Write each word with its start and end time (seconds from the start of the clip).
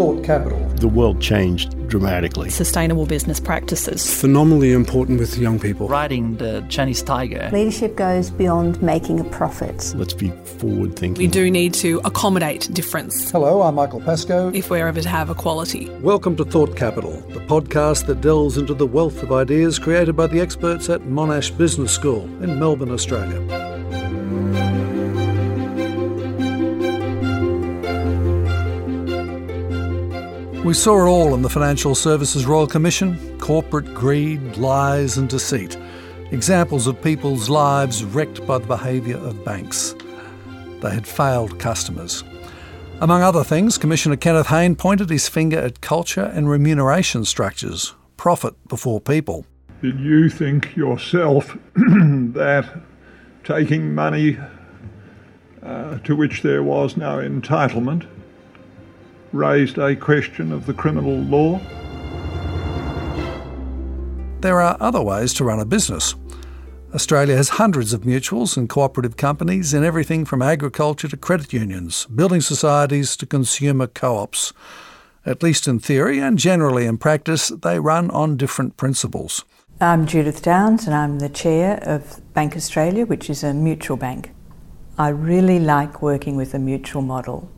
Thought 0.00 0.24
Capital. 0.24 0.58
The 0.76 0.88
world 0.88 1.20
changed 1.20 1.76
dramatically. 1.88 2.48
Sustainable 2.48 3.04
business 3.04 3.38
practices. 3.38 4.18
Phenomenally 4.18 4.72
important 4.72 5.20
with 5.20 5.36
young 5.36 5.60
people. 5.60 5.88
Riding 5.88 6.38
the 6.38 6.64
Chinese 6.70 7.02
tiger. 7.02 7.50
Leadership 7.52 7.96
goes 7.96 8.30
beyond 8.30 8.82
making 8.82 9.20
a 9.20 9.24
profit. 9.24 9.92
Let's 9.94 10.14
be 10.14 10.30
forward 10.30 10.96
thinking. 10.96 11.22
We 11.22 11.28
do 11.28 11.50
need 11.50 11.74
to 11.74 12.00
accommodate 12.06 12.72
difference. 12.72 13.30
Hello, 13.30 13.60
I'm 13.60 13.74
Michael 13.74 14.00
Pascoe. 14.00 14.50
If 14.54 14.70
we're 14.70 14.88
ever 14.88 15.02
to 15.02 15.08
have 15.10 15.28
equality. 15.28 15.90
Welcome 16.00 16.34
to 16.36 16.46
Thought 16.46 16.76
Capital, 16.76 17.20
the 17.34 17.40
podcast 17.40 18.06
that 18.06 18.22
delves 18.22 18.56
into 18.56 18.72
the 18.72 18.86
wealth 18.86 19.22
of 19.22 19.32
ideas 19.32 19.78
created 19.78 20.16
by 20.16 20.28
the 20.28 20.40
experts 20.40 20.88
at 20.88 21.02
Monash 21.02 21.54
Business 21.58 21.92
School 21.92 22.22
in 22.42 22.58
Melbourne, 22.58 22.90
Australia. 22.90 23.69
We 30.62 30.74
saw 30.74 31.06
it 31.06 31.08
all 31.08 31.34
in 31.34 31.40
the 31.40 31.48
Financial 31.48 31.94
Services 31.94 32.44
Royal 32.44 32.66
Commission 32.66 33.38
corporate 33.38 33.94
greed, 33.94 34.58
lies, 34.58 35.16
and 35.16 35.26
deceit. 35.26 35.78
Examples 36.32 36.86
of 36.86 37.02
people's 37.02 37.48
lives 37.48 38.04
wrecked 38.04 38.46
by 38.46 38.58
the 38.58 38.66
behaviour 38.66 39.16
of 39.16 39.42
banks. 39.42 39.94
They 40.82 40.90
had 40.90 41.06
failed 41.06 41.58
customers. 41.58 42.24
Among 43.00 43.22
other 43.22 43.42
things, 43.42 43.78
Commissioner 43.78 44.16
Kenneth 44.16 44.48
Hayne 44.48 44.76
pointed 44.76 45.08
his 45.08 45.30
finger 45.30 45.58
at 45.58 45.80
culture 45.80 46.30
and 46.34 46.50
remuneration 46.50 47.24
structures 47.24 47.94
profit 48.18 48.54
before 48.68 49.00
people. 49.00 49.46
Did 49.80 49.98
you 49.98 50.28
think 50.28 50.76
yourself 50.76 51.56
that 51.74 52.82
taking 53.44 53.94
money 53.94 54.38
uh, 55.62 55.98
to 56.00 56.14
which 56.14 56.42
there 56.42 56.62
was 56.62 56.98
no 56.98 57.16
entitlement 57.16 58.06
raised 59.32 59.78
a 59.78 59.94
question 59.94 60.52
of 60.52 60.66
the 60.66 60.74
criminal 60.74 61.16
law. 61.16 61.60
There 64.40 64.60
are 64.60 64.76
other 64.80 65.02
ways 65.02 65.34
to 65.34 65.44
run 65.44 65.60
a 65.60 65.64
business. 65.64 66.14
Australia 66.94 67.36
has 67.36 67.50
hundreds 67.50 67.92
of 67.92 68.00
mutuals 68.00 68.56
and 68.56 68.68
cooperative 68.68 69.16
companies 69.16 69.72
in 69.72 69.84
everything 69.84 70.24
from 70.24 70.42
agriculture 70.42 71.06
to 71.08 71.16
credit 71.16 71.52
unions, 71.52 72.06
building 72.06 72.40
societies 72.40 73.16
to 73.16 73.26
consumer 73.26 73.86
co 73.86 74.16
ops. 74.16 74.52
At 75.24 75.42
least 75.42 75.68
in 75.68 75.78
theory 75.78 76.18
and 76.18 76.38
generally 76.38 76.86
in 76.86 76.98
practice, 76.98 77.48
they 77.48 77.78
run 77.78 78.10
on 78.10 78.36
different 78.36 78.76
principles. 78.76 79.44
I'm 79.80 80.06
Judith 80.06 80.42
Downs 80.42 80.86
and 80.86 80.94
I'm 80.94 81.20
the 81.20 81.28
chair 81.28 81.78
of 81.82 82.20
Bank 82.34 82.56
Australia, 82.56 83.06
which 83.06 83.30
is 83.30 83.44
a 83.44 83.54
mutual 83.54 83.96
bank. 83.96 84.32
I 84.98 85.10
really 85.10 85.60
like 85.60 86.02
working 86.02 86.36
with 86.36 86.54
a 86.54 86.58
mutual 86.58 87.02
model 87.02 87.48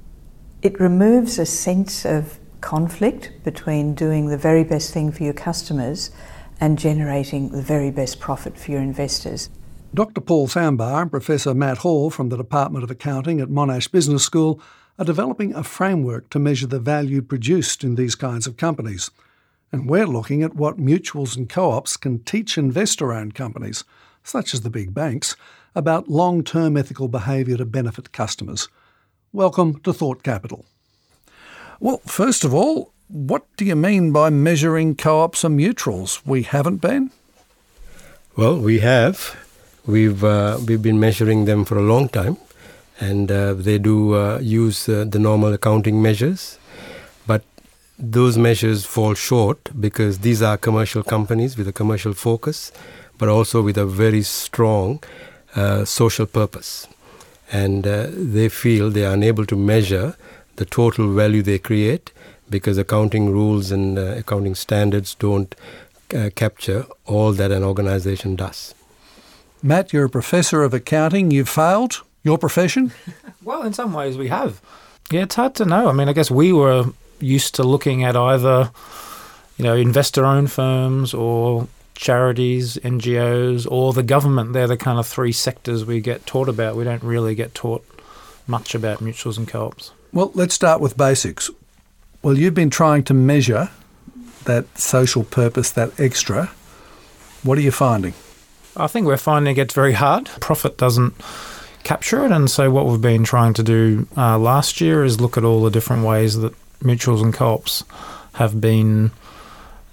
it 0.62 0.78
removes 0.78 1.38
a 1.38 1.46
sense 1.46 2.04
of 2.04 2.38
conflict 2.60 3.32
between 3.42 3.94
doing 3.94 4.28
the 4.28 4.38
very 4.38 4.62
best 4.62 4.94
thing 4.94 5.10
for 5.10 5.24
your 5.24 5.32
customers 5.32 6.12
and 6.60 6.78
generating 6.78 7.50
the 7.50 7.60
very 7.60 7.90
best 7.90 8.20
profit 8.20 8.56
for 8.56 8.70
your 8.70 8.80
investors. 8.80 9.50
Dr. 9.92 10.20
Paul 10.20 10.46
Thambar 10.46 11.02
and 11.02 11.10
Professor 11.10 11.52
Matt 11.52 11.78
Hall 11.78 12.08
from 12.08 12.28
the 12.28 12.36
Department 12.36 12.84
of 12.84 12.90
Accounting 12.90 13.40
at 13.40 13.48
Monash 13.48 13.90
Business 13.90 14.22
School 14.22 14.60
are 14.98 15.04
developing 15.04 15.52
a 15.52 15.64
framework 15.64 16.30
to 16.30 16.38
measure 16.38 16.68
the 16.68 16.78
value 16.78 17.20
produced 17.20 17.82
in 17.82 17.96
these 17.96 18.14
kinds 18.14 18.46
of 18.46 18.56
companies. 18.56 19.10
And 19.72 19.88
we're 19.88 20.06
looking 20.06 20.44
at 20.44 20.54
what 20.54 20.78
mutuals 20.78 21.36
and 21.36 21.48
co 21.48 21.72
ops 21.72 21.96
can 21.96 22.20
teach 22.20 22.56
investor 22.56 23.12
owned 23.12 23.34
companies, 23.34 23.84
such 24.22 24.54
as 24.54 24.60
the 24.60 24.70
big 24.70 24.94
banks, 24.94 25.34
about 25.74 26.08
long 26.08 26.44
term 26.44 26.76
ethical 26.76 27.08
behaviour 27.08 27.56
to 27.56 27.64
benefit 27.64 28.12
customers. 28.12 28.68
Welcome 29.34 29.80
to 29.84 29.94
Thought 29.94 30.22
Capital. 30.22 30.66
Well, 31.80 32.02
first 32.04 32.44
of 32.44 32.52
all, 32.52 32.92
what 33.08 33.46
do 33.56 33.64
you 33.64 33.74
mean 33.74 34.12
by 34.12 34.28
measuring 34.28 34.94
co 34.94 35.20
ops 35.20 35.42
and 35.42 35.58
mutuals? 35.58 36.20
We 36.26 36.42
haven't 36.42 36.82
been? 36.82 37.12
Well, 38.36 38.58
we 38.58 38.80
have. 38.80 39.34
We've, 39.86 40.22
uh, 40.22 40.58
we've 40.68 40.82
been 40.82 41.00
measuring 41.00 41.46
them 41.46 41.64
for 41.64 41.78
a 41.78 41.80
long 41.80 42.10
time, 42.10 42.36
and 43.00 43.32
uh, 43.32 43.54
they 43.54 43.78
do 43.78 44.14
uh, 44.14 44.38
use 44.42 44.86
uh, 44.86 45.06
the 45.08 45.18
normal 45.18 45.54
accounting 45.54 46.02
measures. 46.02 46.58
But 47.26 47.42
those 47.98 48.36
measures 48.36 48.84
fall 48.84 49.14
short 49.14 49.70
because 49.80 50.18
these 50.18 50.42
are 50.42 50.58
commercial 50.58 51.02
companies 51.02 51.56
with 51.56 51.66
a 51.66 51.72
commercial 51.72 52.12
focus, 52.12 52.70
but 53.16 53.30
also 53.30 53.62
with 53.62 53.78
a 53.78 53.86
very 53.86 54.22
strong 54.24 55.02
uh, 55.56 55.86
social 55.86 56.26
purpose 56.26 56.86
and 57.52 57.86
uh, 57.86 58.06
they 58.10 58.48
feel 58.48 58.90
they 58.90 59.04
are 59.04 59.12
unable 59.12 59.46
to 59.46 59.56
measure 59.56 60.16
the 60.56 60.64
total 60.64 61.12
value 61.12 61.42
they 61.42 61.58
create 61.58 62.12
because 62.48 62.78
accounting 62.78 63.30
rules 63.30 63.70
and 63.70 63.98
uh, 63.98 64.16
accounting 64.16 64.54
standards 64.54 65.14
don't 65.14 65.54
uh, 66.14 66.30
capture 66.34 66.86
all 67.06 67.32
that 67.32 67.50
an 67.50 67.62
organization 67.62 68.36
does. 68.36 68.74
Matt, 69.62 69.92
you're 69.92 70.06
a 70.06 70.10
professor 70.10 70.62
of 70.62 70.74
accounting. 70.74 71.30
You've 71.30 71.48
failed 71.48 72.02
your 72.22 72.38
profession? 72.38 72.92
well, 73.44 73.62
in 73.62 73.72
some 73.72 73.92
ways 73.92 74.16
we 74.16 74.28
have. 74.28 74.60
Yeah, 75.10 75.22
it's 75.22 75.34
hard 75.34 75.54
to 75.56 75.64
know. 75.64 75.88
I 75.88 75.92
mean, 75.92 76.08
I 76.08 76.12
guess 76.12 76.30
we 76.30 76.52
were 76.52 76.86
used 77.20 77.54
to 77.56 77.62
looking 77.62 78.02
at 78.04 78.16
either, 78.16 78.70
you 79.56 79.64
know, 79.64 79.74
investor-owned 79.74 80.50
firms 80.50 81.14
or 81.14 81.68
charities, 81.94 82.76
NGOs, 82.76 83.66
or 83.70 83.92
the 83.92 84.02
government. 84.02 84.52
They're 84.52 84.66
the 84.66 84.76
kind 84.76 84.98
of 84.98 85.06
three 85.06 85.32
sectors 85.32 85.84
we 85.84 86.00
get 86.00 86.26
taught 86.26 86.48
about. 86.48 86.76
We 86.76 86.84
don't 86.84 87.02
really 87.02 87.34
get 87.34 87.54
taught 87.54 87.84
much 88.46 88.74
about 88.74 88.98
mutuals 88.98 89.38
and 89.38 89.48
co 89.48 89.66
ops. 89.66 89.92
Well, 90.12 90.30
let's 90.34 90.54
start 90.54 90.80
with 90.80 90.96
basics. 90.96 91.50
Well, 92.22 92.36
you've 92.36 92.54
been 92.54 92.70
trying 92.70 93.04
to 93.04 93.14
measure 93.14 93.70
that 94.44 94.78
social 94.78 95.24
purpose, 95.24 95.70
that 95.72 95.98
extra. 95.98 96.50
What 97.42 97.58
are 97.58 97.62
you 97.62 97.70
finding? 97.70 98.14
I 98.76 98.86
think 98.86 99.06
we're 99.06 99.16
finding 99.16 99.52
it 99.52 99.54
gets 99.54 99.74
very 99.74 99.92
hard. 99.92 100.26
Profit 100.40 100.78
doesn't 100.78 101.14
capture 101.84 102.24
it. 102.24 102.32
And 102.32 102.50
so, 102.50 102.70
what 102.70 102.86
we've 102.86 103.00
been 103.00 103.24
trying 103.24 103.54
to 103.54 103.62
do 103.62 104.06
uh, 104.16 104.38
last 104.38 104.80
year 104.80 105.04
is 105.04 105.20
look 105.20 105.36
at 105.36 105.44
all 105.44 105.62
the 105.62 105.70
different 105.70 106.04
ways 106.04 106.38
that 106.38 106.54
mutuals 106.80 107.22
and 107.22 107.34
co 107.34 107.54
ops 107.54 107.84
have 108.34 108.60
been 108.60 109.10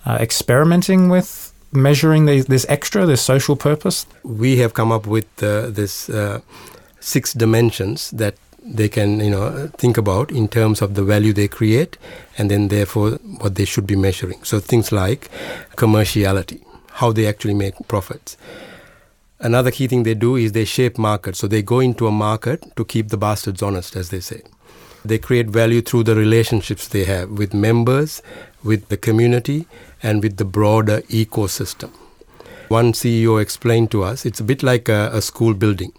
uh, 0.06 0.18
experimenting 0.20 1.10
with 1.10 1.54
measuring 1.72 2.26
the, 2.26 2.42
this 2.42 2.66
extra, 2.70 3.06
this 3.06 3.22
social 3.22 3.56
purpose? 3.56 4.06
We 4.24 4.58
have 4.58 4.74
come 4.74 4.92
up 4.92 5.08
with 5.08 5.28
uh, 5.44 5.70
this 5.70 6.10
uh, 6.10 6.42
six 7.00 7.34
dimensions 7.34 8.12
that 8.12 8.36
they 8.62 8.90
can 8.90 9.20
you 9.20 9.30
know 9.30 9.68
think 9.78 9.98
about 9.98 10.32
in 10.32 10.48
terms 10.48 10.82
of 10.82 10.94
the 10.94 11.04
value 11.04 11.34
they 11.34 11.48
create 11.48 11.98
and 12.38 12.52
then 12.52 12.68
therefore 12.68 13.12
what 13.40 13.56
they 13.56 13.66
should 13.66 13.88
be 13.88 13.96
measuring. 13.96 14.44
So 14.44 14.60
things 14.60 14.92
like 14.92 15.30
commerciality 15.76 16.64
how 17.00 17.14
they 17.14 17.26
actually 17.26 17.54
make 17.54 17.76
profits. 17.88 18.36
Another 19.40 19.72
key 19.72 19.88
thing 19.88 20.04
they 20.04 20.16
do 20.16 20.36
is 20.36 20.52
they 20.52 20.66
shape 20.66 20.98
markets 20.98 21.40
so 21.40 21.48
they 21.48 21.62
go 21.62 21.80
into 21.80 22.08
a 22.08 22.12
market 22.12 22.76
to 22.76 22.84
keep 22.84 23.08
the 23.10 23.18
bastards 23.18 23.64
honest 23.64 23.96
as 23.96 24.10
they 24.10 24.20
say. 24.20 24.42
They 25.06 25.18
create 25.18 25.48
value 25.48 25.82
through 25.82 26.04
the 26.04 26.16
relationships 26.16 26.88
they 26.88 27.06
have 27.06 27.30
with 27.30 27.54
members 27.54 28.22
with 28.64 28.90
the 28.90 28.98
community 28.98 29.66
and 30.02 30.24
with 30.24 30.38
the 30.38 30.46
broader 30.46 31.02
ecosystem. 31.04 31.92
One 32.70 32.94
CEO 32.94 33.42
explained 33.42 33.92
to 33.92 34.04
us 34.04 34.26
it's 34.26 34.40
a 34.40 34.44
bit 34.44 34.62
like 34.64 34.90
a, 34.90 35.10
a 35.14 35.22
school 35.22 35.54
building. 35.54 35.92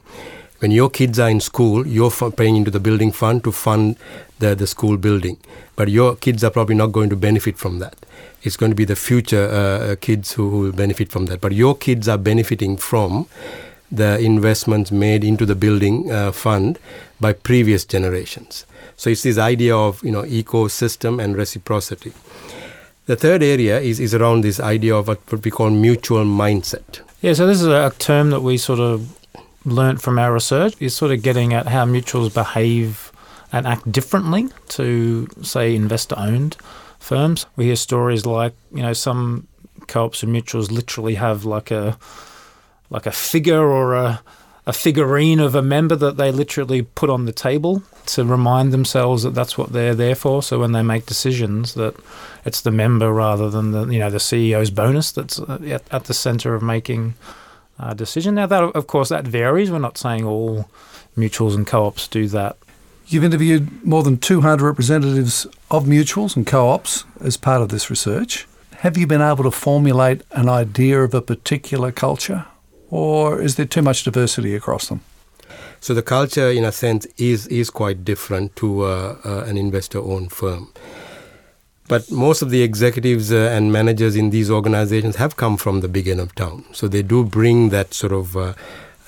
When 0.60 0.70
your 0.70 0.90
kids 0.90 1.18
are 1.18 1.30
in 1.30 1.40
school, 1.40 1.86
you're 1.86 2.10
paying 2.10 2.56
into 2.56 2.70
the 2.70 2.80
building 2.80 3.12
fund 3.12 3.42
to 3.44 3.52
fund 3.52 3.96
the, 4.40 4.54
the 4.54 4.66
school 4.66 4.98
building. 4.98 5.38
But 5.74 5.88
your 5.88 6.16
kids 6.16 6.44
are 6.44 6.50
probably 6.50 6.74
not 6.74 6.92
going 6.92 7.08
to 7.10 7.16
benefit 7.16 7.56
from 7.56 7.78
that. 7.78 7.96
It's 8.42 8.56
going 8.56 8.70
to 8.70 8.76
be 8.76 8.84
the 8.84 8.96
future 8.96 9.48
uh, 9.48 9.96
kids 10.00 10.32
who, 10.32 10.50
who 10.50 10.58
will 10.60 10.72
benefit 10.72 11.10
from 11.10 11.26
that. 11.26 11.40
But 11.40 11.52
your 11.52 11.74
kids 11.74 12.08
are 12.08 12.18
benefiting 12.18 12.76
from 12.76 13.26
the 13.90 14.18
investments 14.18 14.92
made 14.92 15.24
into 15.24 15.44
the 15.46 15.54
building 15.54 16.10
uh, 16.12 16.30
fund 16.30 16.78
by 17.20 17.32
previous 17.32 17.84
generations. 17.84 18.64
So 18.96 19.10
it's 19.10 19.22
this 19.22 19.38
idea 19.38 19.76
of 19.76 20.04
you 20.04 20.12
know 20.12 20.22
ecosystem 20.22 21.22
and 21.22 21.36
reciprocity. 21.36 22.12
The 23.10 23.16
third 23.16 23.42
area 23.42 23.80
is, 23.80 23.98
is 23.98 24.14
around 24.14 24.42
this 24.42 24.60
idea 24.60 24.94
of 24.94 25.08
what 25.08 25.44
we 25.44 25.50
call 25.50 25.68
mutual 25.70 26.24
mindset. 26.24 27.00
Yeah, 27.20 27.32
so 27.32 27.44
this 27.44 27.60
is 27.60 27.66
a 27.66 27.92
term 27.98 28.30
that 28.30 28.42
we 28.42 28.56
sort 28.56 28.78
of 28.78 29.18
learnt 29.64 30.00
from 30.00 30.16
our 30.16 30.32
research. 30.32 30.76
Is 30.78 30.94
sort 30.94 31.10
of 31.10 31.20
getting 31.20 31.52
at 31.52 31.66
how 31.66 31.84
mutuals 31.84 32.32
behave 32.32 33.10
and 33.50 33.66
act 33.66 33.90
differently 33.90 34.50
to, 34.68 35.26
say, 35.42 35.74
investor-owned 35.74 36.56
firms. 37.00 37.46
We 37.56 37.64
hear 37.64 37.74
stories 37.74 38.26
like, 38.26 38.54
you 38.72 38.82
know, 38.82 38.92
some 38.92 39.48
co-ops 39.88 40.22
and 40.22 40.32
mutuals 40.32 40.70
literally 40.70 41.16
have 41.16 41.44
like 41.44 41.72
a 41.72 41.98
like 42.90 43.06
a 43.06 43.10
figure 43.10 43.60
or 43.60 43.96
a 43.96 44.22
a 44.66 44.72
figurine 44.72 45.40
of 45.40 45.54
a 45.54 45.62
member 45.62 45.96
that 45.96 46.16
they 46.16 46.30
literally 46.30 46.82
put 46.82 47.10
on 47.10 47.24
the 47.24 47.32
table 47.32 47.82
to 48.06 48.24
remind 48.24 48.72
themselves 48.72 49.22
that 49.22 49.34
that's 49.34 49.56
what 49.56 49.72
they're 49.72 49.94
there 49.94 50.14
for. 50.14 50.42
So 50.42 50.58
when 50.58 50.72
they 50.72 50.82
make 50.82 51.06
decisions, 51.06 51.74
that 51.74 51.94
it's 52.44 52.60
the 52.60 52.70
member 52.70 53.12
rather 53.12 53.50
than 53.50 53.72
the 53.72 53.86
you 53.86 53.98
know 53.98 54.10
the 54.10 54.18
CEO's 54.18 54.70
bonus 54.70 55.12
that's 55.12 55.38
uh, 55.40 55.58
at, 55.66 55.82
at 55.90 56.04
the 56.04 56.14
centre 56.14 56.54
of 56.54 56.62
making 56.62 57.14
a 57.78 57.94
decision. 57.94 58.34
Now 58.34 58.46
that 58.46 58.62
of 58.62 58.86
course 58.86 59.08
that 59.08 59.26
varies. 59.26 59.70
We're 59.70 59.78
not 59.78 59.98
saying 59.98 60.24
all 60.24 60.68
mutuals 61.16 61.54
and 61.54 61.66
co-ops 61.66 62.06
do 62.06 62.28
that 62.28 62.56
You've 63.10 63.24
interviewed 63.24 63.84
more 63.84 64.04
than 64.04 64.18
200 64.18 64.64
representatives 64.64 65.44
of 65.68 65.84
mutuals 65.84 66.36
and 66.36 66.46
co 66.46 66.68
ops 66.68 67.04
as 67.20 67.36
part 67.36 67.60
of 67.60 67.68
this 67.68 67.90
research. 67.90 68.46
Have 68.78 68.96
you 68.96 69.08
been 69.08 69.20
able 69.20 69.42
to 69.42 69.50
formulate 69.50 70.22
an 70.30 70.48
idea 70.48 71.02
of 71.02 71.12
a 71.12 71.20
particular 71.20 71.90
culture, 71.90 72.46
or 72.90 73.40
is 73.40 73.56
there 73.56 73.66
too 73.66 73.82
much 73.82 74.04
diversity 74.04 74.54
across 74.54 74.88
them? 74.88 75.00
So 75.80 75.94
the 75.94 76.02
culture, 76.02 76.50
in 76.50 76.64
a 76.64 76.72
sense, 76.72 77.06
is 77.16 77.46
is 77.46 77.70
quite 77.70 78.04
different 78.04 78.54
to 78.56 78.82
uh, 78.82 79.16
uh, 79.24 79.44
an 79.46 79.56
investor-owned 79.56 80.30
firm. 80.30 80.68
But 81.88 82.10
most 82.10 82.42
of 82.42 82.50
the 82.50 82.62
executives 82.62 83.32
uh, 83.32 83.50
and 83.52 83.72
managers 83.72 84.14
in 84.14 84.30
these 84.30 84.50
organizations 84.50 85.16
have 85.16 85.36
come 85.36 85.56
from 85.56 85.80
the 85.80 85.88
big 85.88 86.06
end 86.06 86.20
of 86.20 86.34
town, 86.34 86.64
so 86.72 86.86
they 86.86 87.02
do 87.02 87.24
bring 87.24 87.70
that 87.70 87.94
sort 87.94 88.12
of 88.12 88.36
uh, 88.36 88.52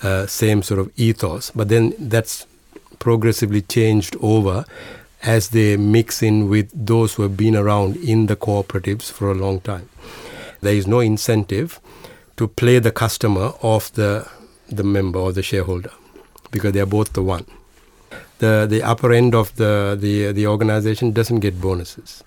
uh, 0.03 0.27
same 0.27 0.63
sort 0.63 0.81
of 0.81 0.91
ethos. 0.97 1.51
But 1.55 1.69
then 1.69 1.95
that's 1.99 2.47
progressively 2.99 3.63
changed 3.63 4.17
over 4.21 4.65
as 5.23 5.51
they 5.51 5.77
mix 5.77 6.23
in 6.23 6.49
with 6.49 6.71
those 6.75 7.15
who 7.15 7.23
have 7.23 7.37
been 7.37 7.55
around 7.55 7.97
in 7.97 8.27
the 8.27 8.37
cooperatives 8.37 9.13
for 9.13 9.31
a 9.31 9.35
long 9.35 9.61
time. 9.61 9.89
There 10.61 10.75
is 10.75 10.87
no 10.87 11.01
incentive 11.01 11.81
to 12.37 12.49
play 12.49 12.79
the 12.79 12.91
customer 12.91 13.53
of 13.63 13.93
the 13.95 14.27
the 14.69 14.83
member 14.83 15.19
or 15.19 15.33
the 15.33 15.43
shareholder 15.43 15.91
because 16.51 16.73
they 16.73 16.81
are 16.81 16.87
both 16.87 17.13
the 17.13 17.23
one. 17.23 17.45
The 18.39 18.67
the 18.69 18.83
upper 18.83 19.13
end 19.13 19.35
of 19.35 19.55
the 19.57 19.97
the 19.99 20.33
the 20.33 20.47
organization 20.47 21.13
doesn't 21.13 21.41
get 21.41 21.61
bonuses. 21.61 22.25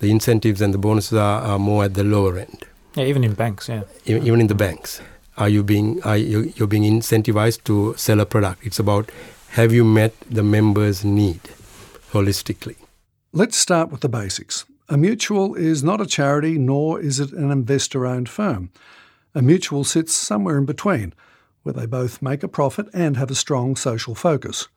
The 0.00 0.10
incentives 0.10 0.62
and 0.62 0.72
the 0.72 0.78
bonuses 0.78 1.18
are, 1.18 1.42
are 1.42 1.58
more 1.58 1.84
at 1.84 1.94
the 1.94 2.04
lower 2.04 2.38
end. 2.38 2.64
Yeah, 2.96 3.04
even 3.04 3.22
in 3.22 3.34
banks, 3.34 3.68
yeah. 3.68 3.82
Even, 4.06 4.26
even 4.26 4.40
in 4.40 4.46
the 4.46 4.54
banks, 4.54 5.00
are 5.36 5.48
you 5.48 5.62
being 5.62 6.02
are 6.02 6.16
you 6.16 6.52
you're 6.56 6.68
being 6.68 6.84
incentivized 6.84 7.64
to 7.64 7.94
sell 7.96 8.20
a 8.20 8.26
product? 8.26 8.66
It's 8.66 8.78
about 8.78 9.10
have 9.50 9.72
you 9.72 9.84
met 9.84 10.14
the 10.30 10.42
member's 10.42 11.04
need 11.04 11.40
holistically. 12.12 12.76
Let's 13.32 13.56
start 13.56 13.90
with 13.90 14.00
the 14.00 14.08
basics. 14.08 14.64
A 14.88 14.96
mutual 14.96 15.54
is 15.54 15.84
not 15.84 16.00
a 16.00 16.06
charity, 16.06 16.58
nor 16.58 17.00
is 17.00 17.20
it 17.20 17.32
an 17.32 17.50
investor 17.50 18.06
owned 18.06 18.28
firm. 18.28 18.70
A 19.32 19.42
mutual 19.42 19.84
sits 19.84 20.12
somewhere 20.12 20.58
in 20.58 20.64
between 20.64 21.14
where 21.62 21.72
they 21.72 21.86
both 21.86 22.20
make 22.20 22.42
a 22.42 22.48
profit 22.48 22.88
and 22.92 23.16
have 23.16 23.30
a 23.30 23.34
strong 23.34 23.76
social 23.76 24.14
focus. 24.14 24.68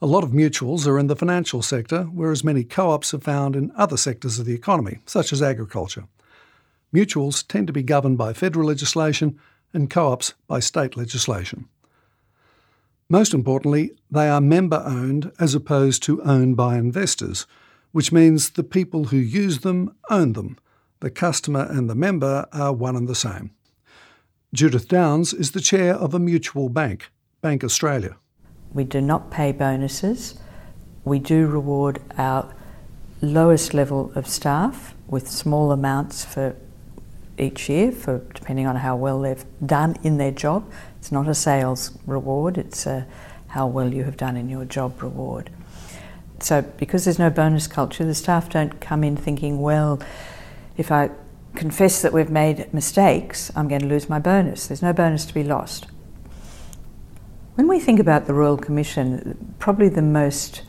A 0.00 0.06
lot 0.06 0.24
of 0.24 0.30
mutuals 0.30 0.86
are 0.86 0.98
in 0.98 1.08
the 1.08 1.16
financial 1.16 1.60
sector, 1.60 2.04
whereas 2.04 2.42
many 2.42 2.64
co 2.64 2.90
ops 2.90 3.12
are 3.12 3.20
found 3.20 3.54
in 3.54 3.72
other 3.76 3.98
sectors 3.98 4.38
of 4.38 4.46
the 4.46 4.54
economy, 4.54 5.00
such 5.04 5.32
as 5.32 5.42
agriculture. 5.42 6.04
Mutuals 6.94 7.46
tend 7.46 7.66
to 7.66 7.72
be 7.74 7.82
governed 7.82 8.16
by 8.16 8.32
federal 8.32 8.66
legislation 8.66 9.38
and 9.74 9.90
co 9.90 10.08
ops 10.12 10.32
by 10.46 10.60
state 10.60 10.96
legislation. 10.96 11.68
Most 13.10 13.34
importantly, 13.34 13.90
they 14.10 14.30
are 14.30 14.40
member 14.40 14.82
owned 14.86 15.32
as 15.38 15.54
opposed 15.54 16.02
to 16.04 16.22
owned 16.22 16.56
by 16.56 16.78
investors, 16.78 17.46
which 17.92 18.12
means 18.12 18.50
the 18.50 18.64
people 18.64 19.06
who 19.06 19.18
use 19.18 19.58
them 19.58 19.94
own 20.08 20.32
them. 20.32 20.56
The 21.00 21.10
customer 21.10 21.66
and 21.68 21.90
the 21.90 21.94
member 21.94 22.46
are 22.52 22.72
one 22.72 22.96
and 22.96 23.08
the 23.08 23.14
same. 23.14 23.50
Judith 24.52 24.88
Downs 24.88 25.32
is 25.32 25.52
the 25.52 25.60
chair 25.60 25.94
of 25.94 26.12
a 26.12 26.18
mutual 26.18 26.68
bank, 26.68 27.12
Bank 27.40 27.62
Australia. 27.62 28.16
We 28.72 28.82
do 28.82 29.00
not 29.00 29.30
pay 29.30 29.52
bonuses. 29.52 30.40
We 31.04 31.20
do 31.20 31.46
reward 31.46 32.02
our 32.18 32.52
lowest 33.22 33.74
level 33.74 34.10
of 34.16 34.26
staff 34.26 34.92
with 35.06 35.30
small 35.30 35.70
amounts 35.70 36.24
for 36.24 36.56
each 37.38 37.68
year 37.68 37.92
for 37.92 38.18
depending 38.34 38.66
on 38.66 38.74
how 38.74 38.96
well 38.96 39.20
they've 39.20 39.44
done 39.64 39.94
in 40.02 40.18
their 40.18 40.32
job. 40.32 40.68
It's 40.98 41.12
not 41.12 41.28
a 41.28 41.34
sales 41.34 41.96
reward, 42.04 42.58
it's 42.58 42.86
a 42.86 43.06
how 43.48 43.68
well 43.68 43.94
you 43.94 44.02
have 44.02 44.16
done 44.16 44.36
in 44.36 44.48
your 44.48 44.64
job 44.64 45.00
reward. 45.00 45.50
So 46.40 46.62
because 46.62 47.04
there's 47.04 47.20
no 47.20 47.30
bonus 47.30 47.68
culture, 47.68 48.04
the 48.04 48.16
staff 48.16 48.50
don't 48.50 48.80
come 48.80 49.04
in 49.04 49.16
thinking, 49.16 49.60
well, 49.60 50.00
if 50.76 50.90
I 50.90 51.10
confess 51.54 52.02
that 52.02 52.12
we've 52.12 52.30
made 52.30 52.72
mistakes, 52.72 53.50
I'm 53.56 53.68
going 53.68 53.82
to 53.82 53.86
lose 53.86 54.08
my 54.08 54.18
bonus. 54.18 54.68
There's 54.68 54.82
no 54.82 54.92
bonus 54.92 55.24
to 55.26 55.34
be 55.34 55.44
lost. 55.44 55.86
When 57.56 57.68
we 57.68 57.80
think 57.80 58.00
about 58.00 58.26
the 58.26 58.34
Royal 58.34 58.56
Commission, 58.56 59.54
probably 59.58 59.88
the 59.88 60.02
most 60.02 60.62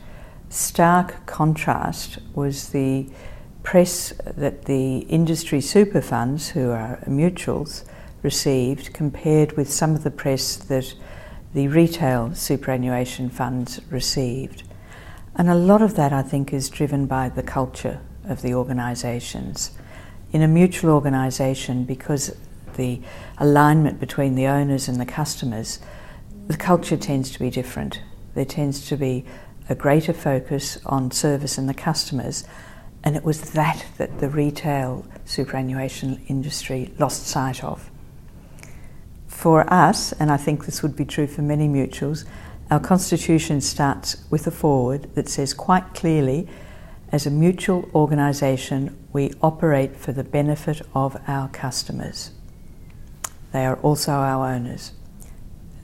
stark 0.48 1.24
contrast 1.26 2.18
was 2.34 2.70
the 2.70 3.08
press 3.62 4.12
that 4.36 4.64
the 4.64 4.98
industry 4.98 5.60
super 5.60 6.00
funds, 6.00 6.50
who 6.50 6.70
are 6.70 6.98
mutuals, 7.06 7.84
received 8.22 8.92
compared 8.92 9.56
with 9.56 9.72
some 9.72 9.94
of 9.94 10.04
the 10.04 10.10
press 10.10 10.56
that 10.56 10.94
the 11.54 11.68
retail 11.68 12.34
superannuation 12.34 13.30
funds 13.30 13.80
received. 13.90 14.62
And 15.34 15.48
a 15.48 15.54
lot 15.54 15.80
of 15.80 15.96
that, 15.96 16.12
I 16.12 16.22
think, 16.22 16.52
is 16.52 16.68
driven 16.68 17.06
by 17.06 17.28
the 17.28 17.42
culture 17.42 18.00
of 18.24 18.42
the 18.42 18.54
organisations 18.54 19.70
in 20.32 20.42
a 20.42 20.48
mutual 20.48 20.90
organisation, 20.90 21.84
because 21.84 22.34
the 22.76 23.00
alignment 23.38 24.00
between 24.00 24.34
the 24.34 24.46
owners 24.46 24.88
and 24.88 25.00
the 25.00 25.06
customers, 25.06 25.78
the 26.48 26.56
culture 26.56 26.96
tends 26.96 27.30
to 27.30 27.38
be 27.38 27.50
different. 27.50 28.00
There 28.34 28.44
tends 28.44 28.86
to 28.88 28.96
be 28.96 29.24
a 29.68 29.74
greater 29.74 30.12
focus 30.12 30.78
on 30.86 31.10
service 31.10 31.58
and 31.58 31.68
the 31.68 31.74
customers, 31.74 32.44
and 33.04 33.16
it 33.16 33.24
was 33.24 33.52
that 33.52 33.84
that 33.98 34.20
the 34.20 34.28
retail 34.28 35.06
superannuation 35.24 36.20
industry 36.28 36.92
lost 36.98 37.26
sight 37.26 37.62
of. 37.62 37.90
For 39.26 39.70
us, 39.72 40.12
and 40.12 40.30
I 40.30 40.36
think 40.36 40.66
this 40.66 40.82
would 40.82 40.96
be 40.96 41.04
true 41.04 41.26
for 41.26 41.42
many 41.42 41.68
mutuals, 41.68 42.24
our 42.70 42.80
constitution 42.80 43.60
starts 43.60 44.24
with 44.30 44.46
a 44.46 44.50
foreword 44.50 45.14
that 45.14 45.28
says 45.28 45.52
quite 45.52 45.94
clearly 45.94 46.48
as 47.12 47.26
a 47.26 47.30
mutual 47.30 47.88
organisation, 47.94 48.96
we 49.12 49.30
operate 49.42 49.94
for 49.94 50.12
the 50.12 50.24
benefit 50.24 50.80
of 50.94 51.20
our 51.28 51.46
customers. 51.50 52.30
They 53.52 53.66
are 53.66 53.76
also 53.76 54.12
our 54.12 54.48
owners. 54.50 54.92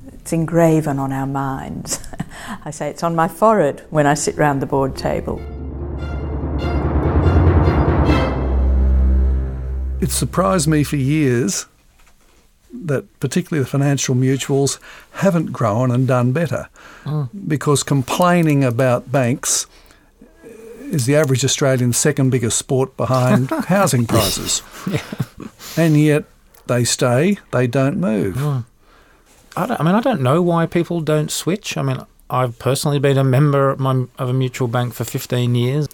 It's 0.06 0.32
engraven 0.32 0.98
on 0.98 1.12
our 1.12 1.26
minds. 1.26 2.00
I 2.64 2.70
say 2.70 2.88
it's 2.88 3.02
on 3.02 3.14
my 3.14 3.28
forehead 3.28 3.84
when 3.90 4.06
I 4.06 4.14
sit 4.14 4.38
round 4.38 4.62
the 4.62 4.66
board 4.66 4.96
table. 4.96 5.38
It 10.00 10.10
surprised 10.10 10.66
me 10.66 10.82
for 10.82 10.96
years 10.96 11.66
that 12.72 13.20
particularly 13.20 13.62
the 13.64 13.68
financial 13.68 14.14
mutuals 14.14 14.78
haven't 15.12 15.52
grown 15.52 15.90
and 15.90 16.08
done 16.08 16.32
better 16.32 16.68
mm. 17.04 17.28
because 17.46 17.82
complaining 17.82 18.64
about 18.64 19.12
banks 19.12 19.66
is 20.90 21.06
the 21.06 21.16
average 21.16 21.44
Australian's 21.44 21.96
second 21.96 22.30
biggest 22.30 22.58
sport 22.58 22.96
behind 22.96 23.50
housing 23.66 24.06
prices. 24.06 24.62
Yeah. 24.90 25.02
And 25.76 26.00
yet 26.00 26.24
they 26.66 26.84
stay, 26.84 27.38
they 27.52 27.66
don't 27.66 27.98
move. 27.98 28.36
Mm. 28.36 28.64
I, 29.56 29.76
I, 29.78 29.82
mean, 29.82 29.94
I 29.94 30.00
don't 30.00 30.20
know 30.20 30.42
why 30.42 30.66
people 30.66 31.00
don't 31.00 31.30
switch. 31.30 31.76
I 31.76 31.82
mean, 31.82 31.98
I've 32.30 32.58
personally 32.58 32.98
been 32.98 33.18
a 33.18 33.24
member 33.24 33.70
of, 33.70 33.80
my, 33.80 34.04
of 34.18 34.28
a 34.28 34.32
mutual 34.32 34.68
bank 34.68 34.94
for 34.94 35.04
15 35.04 35.54
years. 35.54 35.88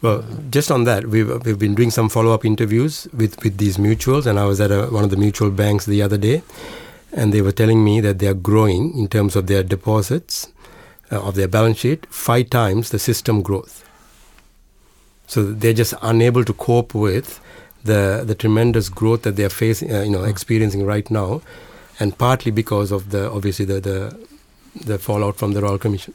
Well, 0.00 0.24
just 0.50 0.70
on 0.70 0.84
that, 0.84 1.06
we've, 1.06 1.28
we've 1.44 1.58
been 1.58 1.74
doing 1.74 1.90
some 1.90 2.08
follow 2.08 2.32
up 2.32 2.44
interviews 2.44 3.06
with, 3.12 3.42
with 3.44 3.58
these 3.58 3.76
mutuals, 3.76 4.26
and 4.26 4.38
I 4.38 4.44
was 4.46 4.60
at 4.60 4.72
a, 4.72 4.86
one 4.86 5.04
of 5.04 5.10
the 5.10 5.16
mutual 5.16 5.50
banks 5.50 5.86
the 5.86 6.02
other 6.02 6.18
day, 6.18 6.42
and 7.12 7.32
they 7.32 7.40
were 7.40 7.52
telling 7.52 7.84
me 7.84 8.00
that 8.00 8.18
they 8.18 8.26
are 8.26 8.34
growing 8.34 8.98
in 8.98 9.06
terms 9.06 9.36
of 9.36 9.46
their 9.46 9.62
deposits, 9.62 10.50
uh, 11.12 11.22
of 11.22 11.36
their 11.36 11.46
balance 11.46 11.78
sheet, 11.78 12.06
five 12.06 12.50
times 12.50 12.90
the 12.90 12.98
system 12.98 13.42
growth. 13.42 13.84
So 15.32 15.42
they're 15.60 15.80
just 15.84 15.94
unable 16.02 16.44
to 16.44 16.52
cope 16.52 16.94
with 16.94 17.40
the 17.84 18.22
the 18.26 18.34
tremendous 18.34 18.90
growth 18.90 19.22
that 19.22 19.36
they're 19.36 19.56
facing, 19.62 19.88
uh, 19.94 20.02
you 20.02 20.10
know, 20.10 20.24
experiencing 20.24 20.84
right 20.84 21.10
now, 21.10 21.40
and 21.98 22.16
partly 22.18 22.52
because 22.52 22.92
of 22.96 23.02
the 23.14 23.30
obviously 23.30 23.64
the 23.64 23.80
the, 23.80 23.98
the 24.84 24.98
fallout 24.98 25.36
from 25.36 25.52
the 25.54 25.62
Royal 25.62 25.78
Commission 25.78 26.14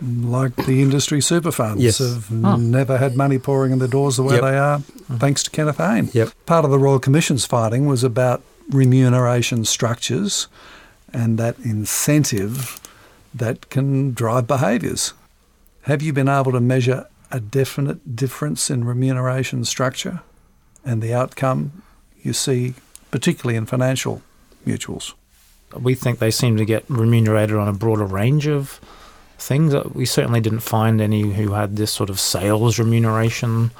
like 0.00 0.54
the 0.66 0.82
industry 0.82 1.20
super 1.20 1.52
funds 1.52 1.82
yes. 1.82 1.98
have 1.98 2.30
oh. 2.44 2.56
never 2.56 2.98
had 2.98 3.16
money 3.16 3.38
pouring 3.38 3.72
in 3.72 3.78
the 3.78 3.88
doors 3.88 4.16
the 4.16 4.22
way 4.22 4.34
yep. 4.34 4.42
they 4.42 4.58
are, 4.58 4.78
thanks 5.18 5.42
to 5.44 5.50
Kenneth 5.50 5.78
Hayne. 5.78 6.10
Yep. 6.12 6.30
Part 6.46 6.64
of 6.64 6.70
the 6.72 6.78
Royal 6.78 6.98
Commission's 6.98 7.46
fighting 7.46 7.86
was 7.86 8.02
about 8.02 8.42
remuneration 8.70 9.64
structures 9.64 10.48
and 11.12 11.38
that 11.38 11.56
incentive 11.60 12.80
that 13.32 13.70
can 13.70 14.12
drive 14.12 14.46
behaviours. 14.46 15.12
Have 15.82 16.02
you 16.02 16.12
been 16.12 16.28
able 16.28 16.52
to 16.52 16.60
measure 16.60 17.06
a 17.34 17.40
definite 17.40 18.14
difference 18.14 18.70
in 18.70 18.84
remuneration 18.84 19.64
structure 19.64 20.22
and 20.84 21.02
the 21.02 21.12
outcome 21.12 21.82
you 22.22 22.32
see, 22.32 22.74
particularly 23.10 23.56
in 23.56 23.66
financial 23.66 24.22
mutuals? 24.64 25.14
We 25.76 25.96
think 25.96 26.20
they 26.20 26.30
seem 26.30 26.56
to 26.58 26.64
get 26.64 26.84
remunerated 26.88 27.56
on 27.56 27.66
a 27.66 27.72
broader 27.72 28.04
range 28.04 28.46
of 28.46 28.80
things. 29.36 29.74
Uh, 29.74 29.88
we 29.92 30.06
certainly 30.06 30.40
didn't 30.40 30.60
find 30.60 31.00
any 31.00 31.32
who 31.32 31.54
had 31.54 31.74
this 31.74 31.90
sort 31.90 32.08
of 32.08 32.20
sales 32.20 32.78
remuneration 32.78 33.72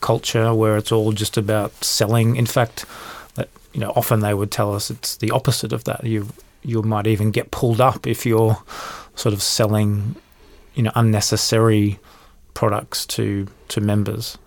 culture 0.00 0.52
where 0.52 0.76
it's 0.76 0.90
all 0.90 1.12
just 1.12 1.36
about 1.36 1.72
selling. 1.84 2.34
In 2.34 2.46
fact, 2.46 2.86
that 3.36 3.48
you 3.72 3.78
know, 3.78 3.92
often 3.94 4.18
they 4.18 4.34
would 4.34 4.50
tell 4.50 4.74
us 4.74 4.90
it's 4.90 5.16
the 5.18 5.30
opposite 5.30 5.72
of 5.72 5.84
that. 5.84 6.02
You 6.02 6.26
you 6.64 6.82
might 6.82 7.06
even 7.06 7.30
get 7.30 7.52
pulled 7.52 7.80
up 7.80 8.08
if 8.08 8.26
you're 8.26 8.58
sort 9.14 9.32
of 9.32 9.40
selling 9.40 10.16
you 10.74 10.82
know 10.82 10.92
unnecessary 10.96 12.00
products 12.56 13.06
to 13.06 13.46
to 13.68 13.80
members. 13.80 14.38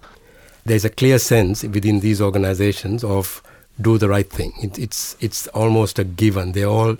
There's 0.65 0.83
a 0.83 0.89
clear 0.89 1.19
sense 1.19 1.63
within 1.63 2.01
these 2.01 2.21
organizations 2.21 3.03
of 3.03 3.41
do 3.79 3.97
the 3.97 4.09
right 4.09 4.29
thing. 4.29 4.51
It, 4.61 4.77
it's 4.77 5.15
it's 5.21 5.47
almost 5.47 5.99
a 5.99 6.03
given. 6.03 6.51
They're 6.51 6.75
all 6.79 6.97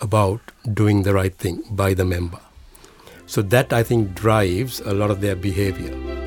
about 0.00 0.40
doing 0.72 1.02
the 1.02 1.14
right 1.14 1.34
thing 1.34 1.62
by 1.70 1.94
the 1.94 2.04
member. 2.04 2.38
So 3.26 3.42
that 3.42 3.72
I 3.72 3.82
think 3.82 4.14
drives 4.14 4.80
a 4.80 4.92
lot 4.92 5.10
of 5.10 5.20
their 5.20 5.34
behavior. 5.34 6.23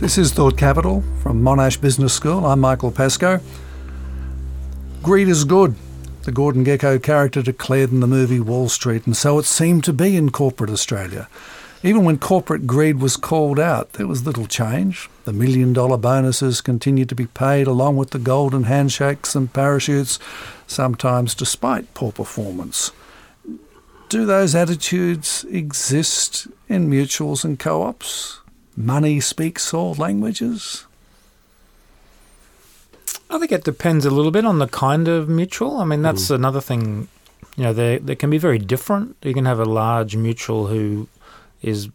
This 0.00 0.16
is 0.16 0.32
Thought 0.32 0.56
Capital 0.56 1.04
from 1.22 1.42
Monash 1.42 1.78
Business 1.78 2.14
School. 2.14 2.46
I'm 2.46 2.60
Michael 2.60 2.90
Pascoe. 2.90 3.38
Greed 5.02 5.28
is 5.28 5.44
good. 5.44 5.74
The 6.22 6.32
Gordon 6.32 6.64
Gekko 6.64 7.02
character 7.02 7.42
declared 7.42 7.92
in 7.92 8.00
the 8.00 8.06
movie 8.06 8.40
Wall 8.40 8.70
Street, 8.70 9.04
and 9.04 9.14
so 9.14 9.38
it 9.38 9.44
seemed 9.44 9.84
to 9.84 9.92
be 9.92 10.16
in 10.16 10.30
corporate 10.30 10.70
Australia. 10.70 11.28
Even 11.82 12.02
when 12.06 12.16
corporate 12.16 12.66
greed 12.66 12.98
was 12.98 13.18
called 13.18 13.60
out, 13.60 13.92
there 13.92 14.06
was 14.06 14.24
little 14.24 14.46
change. 14.46 15.10
The 15.26 15.34
million 15.34 15.74
dollar 15.74 15.98
bonuses 15.98 16.62
continued 16.62 17.10
to 17.10 17.14
be 17.14 17.26
paid 17.26 17.66
along 17.66 17.98
with 17.98 18.08
the 18.08 18.18
golden 18.18 18.62
handshakes 18.62 19.34
and 19.34 19.52
parachutes, 19.52 20.18
sometimes 20.66 21.34
despite 21.34 21.92
poor 21.92 22.10
performance. 22.10 22.90
Do 24.08 24.24
those 24.24 24.54
attitudes 24.54 25.44
exist 25.50 26.48
in 26.70 26.88
mutuals 26.88 27.44
and 27.44 27.58
co 27.58 27.82
ops? 27.82 28.39
Money 28.84 29.20
speaks 29.20 29.72
all 29.74 29.94
languages? 29.94 30.86
I 33.28 33.38
think 33.38 33.52
it 33.52 33.64
depends 33.64 34.04
a 34.04 34.10
little 34.10 34.32
bit 34.32 34.44
on 34.44 34.58
the 34.58 34.66
kind 34.66 35.06
of 35.06 35.28
mutual. 35.28 35.78
I 35.78 35.84
mean, 35.84 36.02
that's 36.02 36.28
mm. 36.28 36.34
another 36.34 36.60
thing. 36.60 37.08
You 37.56 37.64
know, 37.64 37.72
they 37.72 37.98
they 37.98 38.16
can 38.16 38.30
be 38.30 38.38
very 38.38 38.58
different. 38.58 39.16
You 39.22 39.34
can 39.34 39.44
have 39.44 39.60
a 39.60 39.64
large 39.64 40.16
mutual 40.16 40.66
who 40.66 41.08
is, 41.62 41.86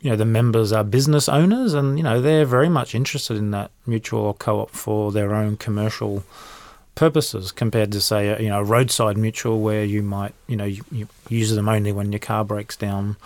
you 0.00 0.10
know, 0.10 0.16
the 0.16 0.24
members 0.24 0.72
are 0.72 0.84
business 0.84 1.28
owners, 1.28 1.74
and 1.74 1.98
you 1.98 2.04
know 2.04 2.20
they're 2.20 2.44
very 2.44 2.68
much 2.68 2.94
interested 2.94 3.36
in 3.36 3.50
that 3.50 3.70
mutual 3.86 4.20
or 4.20 4.34
co-op 4.34 4.70
for 4.70 5.10
their 5.10 5.34
own 5.34 5.56
commercial 5.56 6.24
purposes, 6.94 7.52
compared 7.52 7.92
to 7.92 8.00
say, 8.00 8.28
a, 8.28 8.40
you 8.40 8.48
know, 8.48 8.58
a 8.58 8.64
roadside 8.64 9.16
mutual 9.16 9.60
where 9.60 9.84
you 9.84 10.02
might, 10.02 10.34
you 10.48 10.56
know, 10.56 10.64
you, 10.64 10.82
you 10.90 11.06
use 11.28 11.54
them 11.54 11.68
only 11.68 11.92
when 11.92 12.10
your 12.10 12.18
car 12.18 12.44
breaks 12.44 12.76
down 12.76 13.16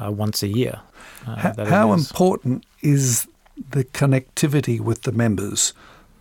uh, 0.00 0.10
once 0.10 0.42
a 0.42 0.48
year. 0.48 0.80
Uh, 1.26 1.36
how, 1.36 1.64
how 1.64 1.92
important 1.92 2.64
is 2.80 3.26
the 3.70 3.84
connectivity 3.84 4.80
with 4.80 5.02
the 5.02 5.12
members 5.12 5.72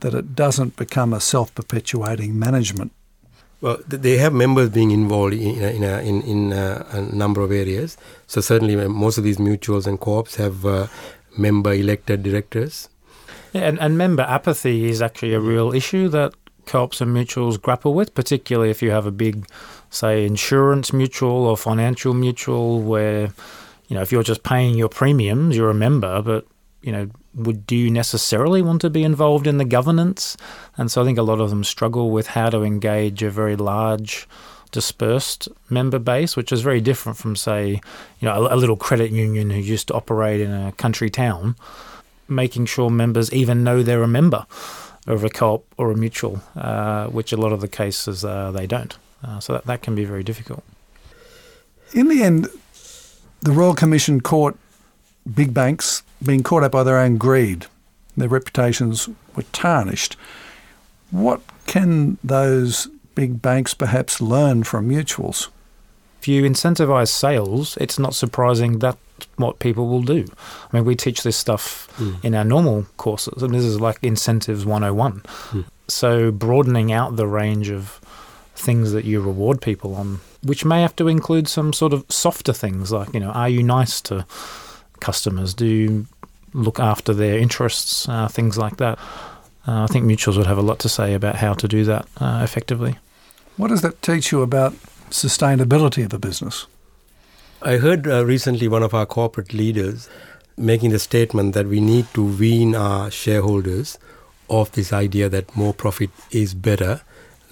that 0.01 0.13
it 0.13 0.36
doesn't 0.36 0.75
become 0.75 1.13
a 1.13 1.20
self 1.20 1.53
perpetuating 1.55 2.38
management? 2.38 2.91
Well, 3.62 3.77
they 3.88 4.17
have 4.17 4.34
members 4.34 4.70
being 4.70 4.89
involved 4.89 5.36
in, 5.36 5.62
in, 5.62 5.84
a, 5.84 6.00
in, 6.00 6.22
in 6.24 6.51
a, 6.51 6.86
a, 6.89 7.01
number 7.01 7.41
of 7.41 7.51
areas. 7.51 7.96
So, 8.25 8.41
certainly, 8.41 8.75
uh, 8.75 8.89
most 8.89 9.20
of 9.20 9.24
these 9.24 9.38
mutuals 9.38 9.86
and 9.86 10.00
co 10.00 10.17
ops 10.17 10.36
have 10.38 10.65
uh, 10.65 10.88
member 11.38 11.72
elected 11.72 12.24
directors. 12.24 12.89
Yeah, 13.53 13.62
and, 13.62 13.79
and 13.79 13.98
member 14.00 14.24
apathy 14.24 14.89
is 14.89 15.01
actually 15.01 15.36
a 15.36 15.39
real 15.39 15.74
issue 15.74 16.10
that 16.10 16.34
co 16.65 16.84
ops 16.84 17.01
and 17.01 17.15
mutuals 17.15 17.62
grapple 17.62 17.93
with, 17.93 18.15
particularly 18.15 18.72
if 18.72 18.81
you 18.81 18.89
have 18.89 19.05
a 19.05 19.12
big, 19.12 19.46
say, 19.91 20.25
insurance 20.25 20.91
mutual 20.91 21.46
or 21.46 21.55
financial 21.55 22.15
mutual 22.15 22.81
where 22.81 23.31
you 23.91 23.95
know, 23.95 24.01
if 24.01 24.10
you're 24.10 24.24
just 24.24 24.43
paying 24.43 24.75
your 24.75 24.88
premiums, 24.88 25.57
you're 25.57 25.69
a 25.69 25.74
member, 25.74 26.21
but 26.21 26.48
you 26.81 26.93
know, 26.93 27.10
would 27.36 27.67
do 27.67 27.75
you 27.75 27.91
necessarily 27.91 28.62
want 28.62 28.79
to 28.79 28.89
be 28.89 29.03
involved 29.03 29.48
in 29.48 29.57
the 29.57 29.65
governance? 29.65 30.38
And 30.77 30.89
so 30.89 31.01
I 31.01 31.05
think 31.05 31.17
a 31.17 31.24
lot 31.24 31.41
of 31.41 31.50
them 31.50 31.65
struggle 31.65 32.10
with 32.10 32.27
how 32.27 32.50
to 32.51 32.63
engage 32.63 33.21
a 33.21 33.29
very 33.29 33.57
large 33.57 34.29
dispersed 34.71 35.50
member 35.69 36.00
base, 36.00 36.38
which 36.38 36.53
is 36.53 36.62
very 36.62 36.79
different 36.79 37.17
from, 37.17 37.36
say, 37.36 37.81
you 38.21 38.25
know, 38.29 38.45
a, 38.45 38.55
a, 38.55 38.57
little 38.57 38.77
credit 38.77 39.12
union 39.12 39.50
who 39.50 39.60
used 39.60 39.89
to 39.89 39.93
operate 39.93 40.39
in 40.39 40.53
a 40.53 40.71
country 40.71 41.10
town, 41.10 41.57
making 42.29 42.67
sure 42.67 42.89
members 42.89 43.33
even 43.33 43.62
know 43.62 43.83
they're 43.83 44.03
a 44.03 44.07
member 44.07 44.45
of 45.05 45.25
a 45.25 45.29
co-op 45.29 45.65
or 45.77 45.91
a 45.91 45.98
mutual, 45.98 46.41
uh, 46.55 47.07
which 47.07 47.33
a 47.33 47.38
lot 47.38 47.51
of 47.51 47.60
the 47.60 47.67
cases 47.67 48.24
uh, 48.24 48.51
they 48.51 48.65
don't. 48.65 48.98
Uh, 49.21 49.41
so 49.41 49.51
that, 49.51 49.65
that 49.65 49.81
can 49.81 49.95
be 49.95 50.05
very 50.05 50.24
difficult. 50.24 50.63
In 51.93 52.07
the 52.07 52.24
end, 52.24 52.48
the 53.41 53.51
Royal 53.51 53.75
Commission 53.75 54.21
caught 54.21 54.57
big 55.33 55.53
banks 55.53 56.03
being 56.24 56.43
caught 56.43 56.63
up 56.63 56.71
by 56.71 56.83
their 56.83 57.00
own 57.00 57.17
greed. 57.17 57.65
Their 58.15 58.29
reputations 58.29 59.10
were 59.36 59.43
tarnished. 59.51 60.15
What 61.10 61.41
can 61.65 62.17
those 62.24 62.88
big 63.15 63.41
banks 63.41 63.74
perhaps 63.74 64.21
learn 64.21 64.63
from 64.63 64.89
mutuals? 64.89 65.50
If 66.19 66.27
you 66.27 66.43
incentivize 66.43 67.10
sales, 67.10 67.77
it's 67.77 67.98
not 67.98 68.13
surprising 68.13 68.79
that 68.79 68.98
what 69.38 69.60
people 69.60 69.88
will 69.88 70.03
do. 70.03 70.25
I 70.71 70.77
mean, 70.77 70.86
we 70.86 70.95
teach 70.95 71.24
this 71.24 71.38
stuff 71.38 71.88
mm. 71.98 72.24
in 72.24 72.36
our 72.36 72.43
normal 72.43 72.86
courses, 72.98 73.41
and 73.41 73.53
this 73.53 73.63
is 73.63 73.81
like 73.81 73.98
incentives 74.03 74.65
101. 74.65 75.21
Mm. 75.21 75.65
So, 75.88 76.31
broadening 76.31 76.91
out 76.91 77.15
the 77.15 77.27
range 77.27 77.69
of 77.69 78.00
things 78.55 78.91
that 78.91 79.05
you 79.05 79.22
reward 79.22 79.62
people 79.62 79.96
on 79.96 80.20
which 80.43 80.65
may 80.65 80.81
have 80.81 80.96
to 80.96 81.08
include 81.08 81.48
some 81.48 81.74
sort 81.74 81.93
of 81.93 82.05
softer 82.10 82.53
things 82.53 82.91
like, 82.91 83.13
you 83.13 83.20
know, 83.20 83.31
are 83.31 83.50
you 83.50 83.62
nice 83.62 84.01
to 84.01 84.25
customers? 85.00 85.53
Do 85.53 85.65
you 85.65 86.08
look 86.53 86.79
after 86.79 87.13
their 87.13 87.38
interests? 87.38 88.10
Uh, 88.10 88.27
things 88.27 88.58
like 88.58 88.77
that. 88.77 88.98
Uh, 89.67 89.84
I 89.84 89.88
think 89.88 90.05
mutuals 90.05 90.38
would 90.38 90.48
have 90.48 90.58
a 90.58 90.63
lot 90.63 90.79
to 90.79 90.89
say 90.89 91.13
about 91.13 91.36
how 91.36 91.53
to 91.53 91.67
do 91.67 91.86
that 91.86 92.08
uh, 92.17 92.41
effectively. 92.43 92.98
What 93.58 93.67
does 93.67 93.81
that 93.81 94.01
teach 94.01 94.31
you 94.31 94.41
about 94.41 94.74
sustainability 95.12 96.03
of 96.03 96.13
a 96.13 96.20
business? 96.20 96.65
I 97.62 97.77
heard 97.77 98.08
uh, 98.08 98.25
recently 98.25 98.67
one 98.67 98.81
of 98.81 98.96
our 98.96 99.05
corporate 99.05 99.53
leaders 99.53 100.10
making 100.58 100.89
the 100.89 101.00
statement 101.00 101.53
that 101.53 101.67
we 101.67 101.79
need 101.79 102.08
to 102.15 102.24
wean 102.24 102.75
our 102.75 103.12
shareholders 103.12 104.00
off 104.48 104.72
this 104.72 104.91
idea 104.91 105.29
that 105.29 105.55
more 105.55 105.74
profit 105.74 106.10
is 106.31 106.55
better 106.55 107.01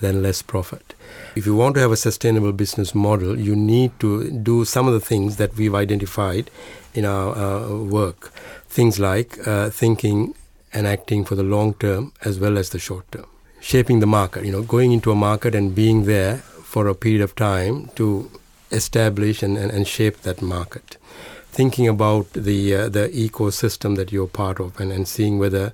than 0.02 0.22
less 0.22 0.42
profit. 0.42 0.94
If 1.36 1.46
you 1.46 1.56
want 1.56 1.76
to 1.76 1.82
have 1.82 1.92
a 1.92 1.98
sustainable 1.98 2.52
business 2.52 2.96
model, 2.96 3.40
you 3.40 3.56
need 3.56 4.00
to 4.00 4.30
do 4.32 4.66
some 4.66 4.88
of 4.88 4.94
the 4.94 5.00
things 5.00 5.38
that 5.38 5.56
we've 5.56 5.76
identified 5.76 6.50
in 6.94 7.06
our 7.06 7.36
uh, 7.36 7.78
work. 7.84 8.32
Things 8.68 9.00
like 9.00 9.48
uh, 9.48 9.70
thinking 9.70 10.34
and 10.74 10.88
acting 10.88 11.26
for 11.26 11.36
the 11.36 11.44
long 11.44 11.74
term 11.76 12.14
as 12.24 12.40
well 12.40 12.58
as 12.58 12.70
the 12.70 12.80
short 12.80 13.12
term. 13.12 13.26
Shaping 13.60 14.00
the 14.00 14.08
market, 14.08 14.46
you 14.46 14.52
know, 14.52 14.62
going 14.62 14.92
into 14.92 15.12
a 15.12 15.16
market 15.16 15.54
and 15.54 15.76
being 15.76 16.06
there 16.06 16.38
for 16.38 16.88
a 16.88 16.96
period 16.96 17.22
of 17.22 17.36
time 17.36 17.90
to 17.96 18.30
establish 18.72 19.44
and, 19.44 19.58
and, 19.58 19.72
and 19.72 19.88
shape 19.88 20.22
that 20.22 20.42
market. 20.42 20.98
Thinking 21.52 21.88
about 21.88 22.32
the 22.34 22.76
uh, 22.76 22.90
the 22.90 23.10
ecosystem 23.10 23.96
that 23.96 24.12
you're 24.12 24.28
part 24.28 24.60
of 24.60 24.80
and, 24.80 24.92
and 24.92 25.08
seeing 25.08 25.40
whether 25.40 25.74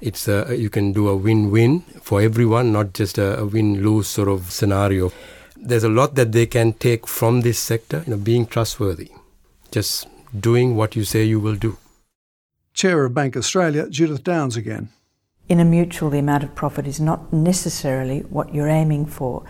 it's 0.00 0.28
a, 0.28 0.56
you 0.56 0.70
can 0.70 0.92
do 0.92 1.08
a 1.08 1.16
win-win 1.16 1.80
for 2.02 2.20
everyone, 2.20 2.72
not 2.72 2.92
just 2.94 3.18
a, 3.18 3.38
a 3.38 3.44
win-lose 3.44 4.08
sort 4.08 4.28
of 4.28 4.50
scenario. 4.50 5.12
There's 5.56 5.84
a 5.84 5.88
lot 5.88 6.14
that 6.14 6.32
they 6.32 6.46
can 6.46 6.72
take 6.72 7.06
from 7.06 7.42
this 7.42 7.58
sector, 7.58 8.02
you 8.06 8.12
know, 8.12 8.16
being 8.16 8.46
trustworthy, 8.46 9.10
just 9.70 10.08
doing 10.38 10.76
what 10.76 10.96
you 10.96 11.04
say 11.04 11.24
you 11.24 11.40
will 11.40 11.56
do. 11.56 11.76
Chair 12.72 13.04
of 13.04 13.14
Bank 13.14 13.36
Australia, 13.36 13.88
Judith 13.90 14.24
Downs 14.24 14.56
again. 14.56 14.88
In 15.48 15.60
a 15.60 15.64
mutual, 15.64 16.10
the 16.10 16.18
amount 16.20 16.44
of 16.44 16.54
profit 16.54 16.86
is 16.86 17.00
not 17.00 17.32
necessarily 17.32 18.20
what 18.20 18.54
you're 18.54 18.68
aiming 18.68 19.06
for. 19.06 19.44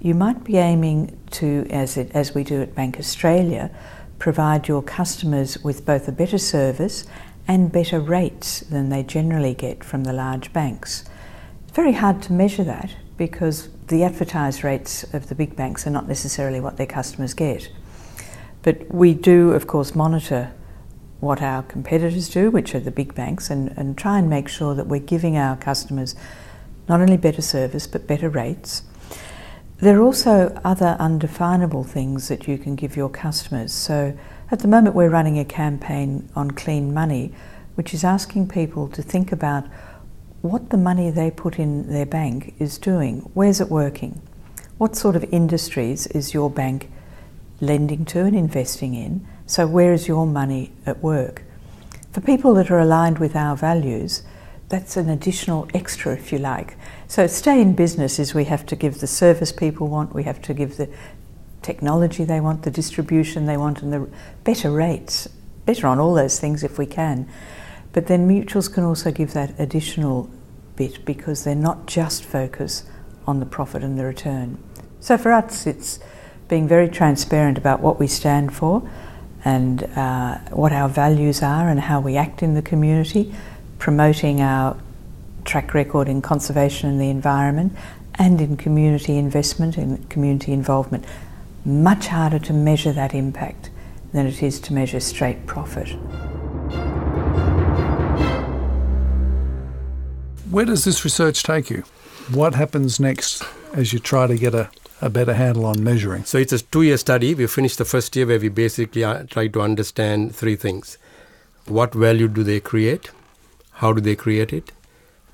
You 0.00 0.14
might 0.14 0.44
be 0.44 0.58
aiming 0.58 1.18
to, 1.30 1.66
as, 1.70 1.96
it, 1.96 2.10
as 2.12 2.34
we 2.34 2.44
do 2.44 2.60
at 2.60 2.74
Bank 2.74 2.98
Australia, 2.98 3.70
provide 4.18 4.68
your 4.68 4.82
customers 4.82 5.62
with 5.62 5.86
both 5.86 6.08
a 6.08 6.12
better 6.12 6.38
service 6.38 7.04
and 7.46 7.70
better 7.70 8.00
rates 8.00 8.60
than 8.60 8.88
they 8.88 9.02
generally 9.02 9.54
get 9.54 9.84
from 9.84 10.04
the 10.04 10.12
large 10.12 10.52
banks. 10.52 11.04
It's 11.64 11.72
very 11.72 11.92
hard 11.92 12.22
to 12.22 12.32
measure 12.32 12.64
that 12.64 12.90
because 13.16 13.68
the 13.88 14.02
advertised 14.02 14.64
rates 14.64 15.04
of 15.14 15.28
the 15.28 15.34
big 15.34 15.54
banks 15.54 15.86
are 15.86 15.90
not 15.90 16.08
necessarily 16.08 16.60
what 16.60 16.76
their 16.76 16.86
customers 16.86 17.34
get. 17.34 17.70
But 18.62 18.92
we 18.92 19.12
do, 19.14 19.52
of 19.52 19.66
course, 19.66 19.94
monitor 19.94 20.52
what 21.20 21.42
our 21.42 21.62
competitors 21.62 22.28
do, 22.28 22.50
which 22.50 22.74
are 22.74 22.80
the 22.80 22.90
big 22.90 23.14
banks, 23.14 23.50
and, 23.50 23.72
and 23.76 23.96
try 23.96 24.18
and 24.18 24.28
make 24.28 24.48
sure 24.48 24.74
that 24.74 24.86
we're 24.86 25.00
giving 25.00 25.36
our 25.36 25.56
customers 25.56 26.14
not 26.88 27.00
only 27.00 27.16
better 27.16 27.42
service 27.42 27.86
but 27.86 28.06
better 28.06 28.28
rates. 28.28 28.82
There 29.78 29.98
are 29.98 30.02
also 30.02 30.58
other 30.64 30.96
undefinable 30.98 31.84
things 31.84 32.28
that 32.28 32.46
you 32.46 32.58
can 32.58 32.74
give 32.74 32.96
your 32.96 33.08
customers. 33.08 33.72
So 33.72 34.16
at 34.50 34.60
the 34.60 34.68
moment, 34.68 34.94
we're 34.94 35.08
running 35.08 35.38
a 35.38 35.44
campaign 35.44 36.28
on 36.36 36.50
clean 36.50 36.92
money, 36.92 37.32
which 37.74 37.94
is 37.94 38.04
asking 38.04 38.48
people 38.48 38.88
to 38.88 39.02
think 39.02 39.32
about 39.32 39.64
what 40.42 40.68
the 40.68 40.76
money 40.76 41.10
they 41.10 41.30
put 41.30 41.58
in 41.58 41.90
their 41.90 42.04
bank 42.04 42.54
is 42.58 42.76
doing. 42.76 43.20
Where's 43.32 43.60
it 43.60 43.70
working? 43.70 44.20
What 44.76 44.96
sort 44.96 45.16
of 45.16 45.24
industries 45.32 46.06
is 46.08 46.34
your 46.34 46.50
bank 46.50 46.90
lending 47.60 48.04
to 48.06 48.20
and 48.20 48.36
investing 48.36 48.94
in? 48.94 49.26
So, 49.46 49.66
where 49.66 49.92
is 49.92 50.08
your 50.08 50.26
money 50.26 50.72
at 50.84 51.02
work? 51.02 51.42
For 52.12 52.20
people 52.20 52.54
that 52.54 52.70
are 52.70 52.78
aligned 52.78 53.18
with 53.18 53.34
our 53.34 53.56
values, 53.56 54.22
that's 54.68 54.96
an 54.96 55.08
additional 55.08 55.68
extra, 55.72 56.12
if 56.12 56.32
you 56.32 56.38
like. 56.38 56.76
So, 57.08 57.26
stay 57.26 57.60
in 57.60 57.74
business 57.74 58.18
is 58.18 58.34
we 58.34 58.44
have 58.44 58.66
to 58.66 58.76
give 58.76 59.00
the 59.00 59.06
service 59.06 59.52
people 59.52 59.88
want, 59.88 60.14
we 60.14 60.24
have 60.24 60.42
to 60.42 60.52
give 60.52 60.76
the 60.76 60.88
technology 61.64 62.24
they 62.24 62.40
want, 62.40 62.62
the 62.62 62.70
distribution 62.70 63.46
they 63.46 63.56
want, 63.56 63.82
and 63.82 63.92
the 63.92 64.08
better 64.44 64.70
rates, 64.70 65.28
better 65.66 65.86
on 65.86 65.98
all 65.98 66.14
those 66.14 66.38
things 66.38 66.62
if 66.62 66.78
we 66.78 66.86
can. 66.86 67.28
But 67.92 68.06
then 68.06 68.28
mutuals 68.28 68.72
can 68.72 68.84
also 68.84 69.10
give 69.10 69.32
that 69.32 69.58
additional 69.58 70.30
bit 70.76 71.04
because 71.04 71.44
they're 71.44 71.54
not 71.54 71.86
just 71.86 72.24
focused 72.24 72.86
on 73.26 73.40
the 73.40 73.46
profit 73.46 73.82
and 73.82 73.98
the 73.98 74.04
return. 74.04 74.58
So 75.00 75.16
for 75.16 75.32
us, 75.32 75.66
it's 75.66 76.00
being 76.48 76.68
very 76.68 76.88
transparent 76.88 77.58
about 77.58 77.80
what 77.80 77.98
we 77.98 78.06
stand 78.06 78.54
for 78.54 78.88
and 79.44 79.84
uh, 79.96 80.38
what 80.50 80.72
our 80.72 80.88
values 80.88 81.42
are 81.42 81.68
and 81.68 81.80
how 81.80 82.00
we 82.00 82.16
act 82.16 82.42
in 82.42 82.54
the 82.54 82.62
community, 82.62 83.34
promoting 83.78 84.40
our 84.40 84.76
track 85.44 85.74
record 85.74 86.08
in 86.08 86.22
conservation 86.22 86.90
and 86.90 87.00
the 87.00 87.10
environment 87.10 87.72
and 88.16 88.40
in 88.40 88.56
community 88.56 89.18
investment 89.18 89.76
and 89.76 90.08
community 90.08 90.52
involvement. 90.52 91.04
Much 91.64 92.08
harder 92.08 92.38
to 92.38 92.52
measure 92.52 92.92
that 92.92 93.14
impact 93.14 93.70
than 94.12 94.26
it 94.26 94.42
is 94.42 94.60
to 94.60 94.74
measure 94.74 95.00
straight 95.00 95.46
profit. 95.46 95.88
Where 100.50 100.66
does 100.66 100.84
this 100.84 101.04
research 101.04 101.42
take 101.42 101.70
you? 101.70 101.84
What 102.30 102.54
happens 102.54 103.00
next 103.00 103.42
as 103.72 103.94
you 103.94 103.98
try 103.98 104.26
to 104.26 104.36
get 104.36 104.54
a, 104.54 104.70
a 105.00 105.08
better 105.08 105.32
handle 105.32 105.64
on 105.64 105.82
measuring? 105.82 106.24
So 106.24 106.36
it's 106.36 106.52
a 106.52 106.62
two 106.62 106.82
year 106.82 106.98
study. 106.98 107.34
We 107.34 107.46
finished 107.46 107.78
the 107.78 107.86
first 107.86 108.14
year 108.14 108.26
where 108.26 108.38
we 108.38 108.50
basically 108.50 109.02
uh, 109.02 109.24
try 109.24 109.48
to 109.48 109.62
understand 109.62 110.36
three 110.36 110.56
things 110.56 110.98
what 111.66 111.94
value 111.94 112.28
do 112.28 112.44
they 112.44 112.60
create, 112.60 113.10
how 113.72 113.94
do 113.94 114.02
they 114.02 114.14
create 114.14 114.52
it, 114.52 114.70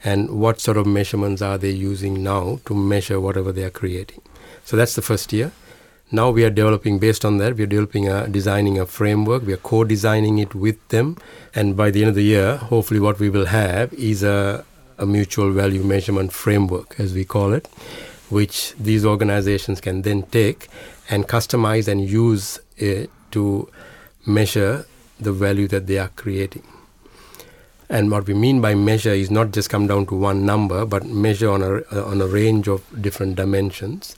and 0.04 0.30
what 0.30 0.60
sort 0.60 0.76
of 0.76 0.86
measurements 0.86 1.42
are 1.42 1.58
they 1.58 1.70
using 1.70 2.22
now 2.22 2.60
to 2.66 2.74
measure 2.74 3.18
whatever 3.20 3.50
they 3.50 3.64
are 3.64 3.70
creating. 3.70 4.22
So 4.64 4.76
that's 4.76 4.94
the 4.94 5.02
first 5.02 5.32
year. 5.32 5.50
Now 6.12 6.30
we 6.30 6.44
are 6.44 6.50
developing 6.50 6.98
based 6.98 7.24
on 7.24 7.38
that. 7.38 7.56
We 7.56 7.62
are 7.62 7.68
developing 7.68 8.08
a 8.08 8.26
designing 8.26 8.80
a 8.80 8.86
framework. 8.86 9.46
We 9.46 9.52
are 9.52 9.64
co-designing 9.68 10.38
it 10.38 10.56
with 10.56 10.76
them, 10.88 11.16
and 11.54 11.76
by 11.76 11.92
the 11.92 12.00
end 12.00 12.08
of 12.08 12.14
the 12.16 12.24
year, 12.24 12.56
hopefully, 12.56 12.98
what 12.98 13.20
we 13.20 13.30
will 13.30 13.46
have 13.46 13.92
is 13.94 14.24
a 14.24 14.64
a 14.98 15.06
mutual 15.06 15.52
value 15.52 15.82
measurement 15.82 16.32
framework, 16.32 16.98
as 16.98 17.14
we 17.14 17.24
call 17.24 17.52
it, 17.52 17.68
which 18.28 18.74
these 18.74 19.04
organizations 19.04 19.80
can 19.80 20.02
then 20.02 20.22
take 20.24 20.68
and 21.08 21.26
customize 21.26 21.88
and 21.88 22.08
use 22.08 22.58
it 22.76 23.08
to 23.30 23.68
measure 24.26 24.84
the 25.18 25.32
value 25.32 25.66
that 25.68 25.86
they 25.86 25.98
are 25.98 26.10
creating. 26.16 26.66
And 27.88 28.10
what 28.10 28.26
we 28.26 28.34
mean 28.34 28.60
by 28.60 28.74
measure 28.74 29.10
is 29.10 29.30
not 29.30 29.52
just 29.52 29.70
come 29.70 29.86
down 29.86 30.06
to 30.06 30.14
one 30.14 30.44
number, 30.44 30.84
but 30.84 31.06
measure 31.06 31.50
on 31.50 31.62
a, 31.62 32.02
on 32.02 32.20
a 32.20 32.26
range 32.26 32.68
of 32.68 32.84
different 33.00 33.36
dimensions 33.36 34.16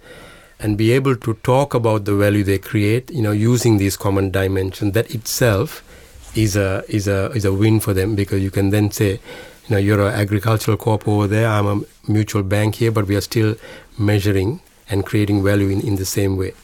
and 0.63 0.79
be 0.79 0.93
able 0.93 1.17
to 1.17 1.35
talk 1.43 1.75
about 1.75 2.05
the 2.05 2.15
value 2.15 2.45
they 2.45 2.59
create, 2.59 3.11
you 3.11 3.21
know, 3.21 3.33
using 3.33 3.79
these 3.79 3.97
common 3.97 4.31
dimensions. 4.31 4.93
That 4.93 5.13
itself 5.13 5.83
is 6.37 6.55
a, 6.57 6.85
is 6.89 7.09
a, 7.09 7.31
is 7.33 7.45
a 7.45 7.53
win 7.53 7.81
for 7.81 7.93
them 7.93 8.15
because 8.15 8.41
you 8.41 8.51
can 8.51 8.71
then 8.71 8.91
say, 8.93 9.11
you 9.67 9.71
know, 9.71 9.77
you're 9.77 10.01
an 10.07 10.15
agricultural 10.15 10.77
co-op 10.77 11.07
over 11.09 11.27
there, 11.27 11.49
I'm 11.49 11.67
a 11.67 11.81
mutual 12.07 12.45
bank 12.45 12.77
here, 12.77 12.93
but 12.93 13.07
we 13.09 13.17
are 13.17 13.21
still 13.21 13.57
measuring 13.99 14.61
and 14.89 15.05
creating 15.05 15.43
value 15.43 15.69
in, 15.69 15.81
in 15.81 15.97
the 15.97 16.05
same 16.05 16.37
way. 16.37 16.55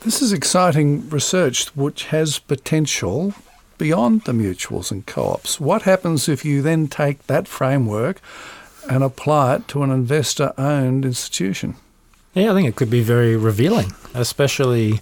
This 0.00 0.22
is 0.22 0.32
exciting 0.32 1.08
research 1.10 1.66
which 1.76 2.04
has 2.06 2.38
potential 2.38 3.34
beyond 3.76 4.22
the 4.22 4.32
mutuals 4.32 4.90
and 4.90 5.04
co-ops. 5.04 5.60
What 5.60 5.82
happens 5.82 6.28
if 6.28 6.44
you 6.44 6.62
then 6.62 6.88
take 6.88 7.26
that 7.26 7.46
framework 7.46 8.20
and 8.88 9.02
apply 9.02 9.56
it 9.56 9.68
to 9.68 9.82
an 9.82 9.90
investor-owned 9.90 11.04
institution? 11.04 11.76
Yeah, 12.34 12.50
I 12.50 12.54
think 12.54 12.66
it 12.66 12.74
could 12.74 12.90
be 12.90 13.02
very 13.02 13.36
revealing, 13.36 13.92
especially, 14.12 15.00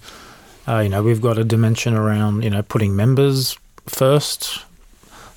uh, 0.68 0.81
you 0.81 0.90
know, 0.90 1.03
we've 1.03 1.23
got 1.23 1.38
a 1.38 1.45
dimension 1.45 1.95
around, 1.95 2.45
you 2.45 2.51
know, 2.51 2.62
putting 2.62 2.95
members 2.95 3.59
first, 3.87 4.61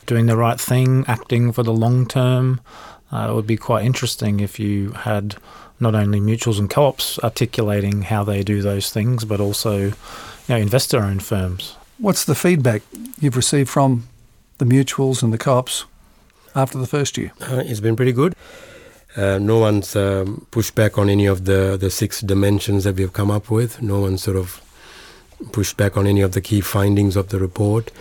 doing 0.05 0.25
the 0.25 0.35
right 0.35 0.59
thing, 0.59 1.05
acting 1.07 1.53
for 1.53 1.63
the 1.63 1.73
long 1.73 2.05
term. 2.05 2.59
Uh, 3.13 3.29
it 3.29 3.33
would 3.33 3.47
be 3.47 3.55
quite 3.55 3.85
interesting 3.85 4.41
if 4.41 4.59
you 4.59 4.91
had 4.91 5.37
not 5.79 5.95
only 5.95 6.19
mutuals 6.19 6.59
and 6.59 6.69
co-ops 6.69 7.17
articulating 7.19 8.03
how 8.03 8.25
they 8.25 8.43
do 8.43 8.61
those 8.61 8.91
things, 8.91 9.23
but 9.23 9.39
also 9.39 9.77
you 9.77 9.93
know, 10.49 10.57
investor-owned 10.57 11.23
firms. 11.23 11.77
What's 11.97 12.25
the 12.25 12.35
feedback 12.35 12.81
you've 13.21 13.37
received 13.37 13.69
from 13.69 14.09
the 14.57 14.65
mutuals 14.65 15.23
and 15.23 15.31
the 15.31 15.37
co-ops 15.37 15.85
after 16.53 16.77
the 16.77 16.87
first 16.87 17.17
year? 17.17 17.31
Uh, 17.39 17.63
it's 17.65 17.79
been 17.79 17.95
pretty 17.95 18.11
good. 18.11 18.35
Uh, 19.15 19.39
no 19.39 19.59
one's 19.59 19.95
um, 19.95 20.45
pushed 20.51 20.75
back 20.75 20.97
on 20.97 21.09
any 21.09 21.25
of 21.25 21.45
the, 21.45 21.77
the 21.79 21.89
six 21.89 22.21
dimensions 22.21 22.83
that 22.83 22.95
we've 22.95 23.13
come 23.13 23.31
up 23.31 23.49
with. 23.49 23.81
No 23.81 24.01
one's 24.01 24.23
sort 24.23 24.37
of 24.37 24.61
pushed 25.51 25.77
back 25.77 25.97
on 25.97 26.07
any 26.07 26.21
of 26.21 26.33
the 26.33 26.41
key 26.41 26.61
findings 26.61 27.15
of 27.15 27.29
the 27.29 27.39
report 27.39 27.91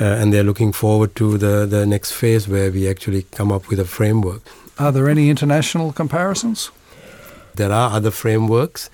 uh, 0.00 0.04
and 0.04 0.32
they're 0.32 0.44
looking 0.44 0.72
forward 0.72 1.14
to 1.16 1.36
the, 1.38 1.66
the 1.66 1.84
next 1.84 2.12
phase 2.12 2.46
where 2.48 2.70
we 2.70 2.88
actually 2.88 3.22
come 3.22 3.50
up 3.50 3.68
with 3.68 3.80
a 3.80 3.84
framework. 3.84 4.42
Are 4.78 4.92
there 4.92 5.08
any 5.08 5.28
international 5.28 5.92
comparisons? 5.92 6.70
There 7.56 7.72
are 7.72 7.90
other 7.90 8.12
frameworks, 8.12 8.90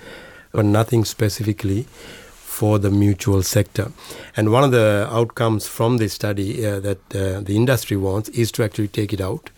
but 0.52 0.64
nothing 0.64 1.04
specifically 1.04 1.82
for 2.30 2.78
the 2.78 2.90
mutual 2.90 3.42
sector. 3.42 3.92
And 4.36 4.50
one 4.50 4.64
of 4.64 4.70
the 4.70 5.06
outcomes 5.10 5.66
from 5.66 5.98
this 5.98 6.14
study 6.14 6.64
uh, 6.64 6.80
that 6.80 7.14
uh, 7.14 7.40
the 7.40 7.56
industry 7.56 7.96
wants 7.98 8.30
is 8.30 8.50
to 8.52 8.64
actually 8.64 8.88
take 8.88 9.12
it 9.12 9.20
out 9.20 9.50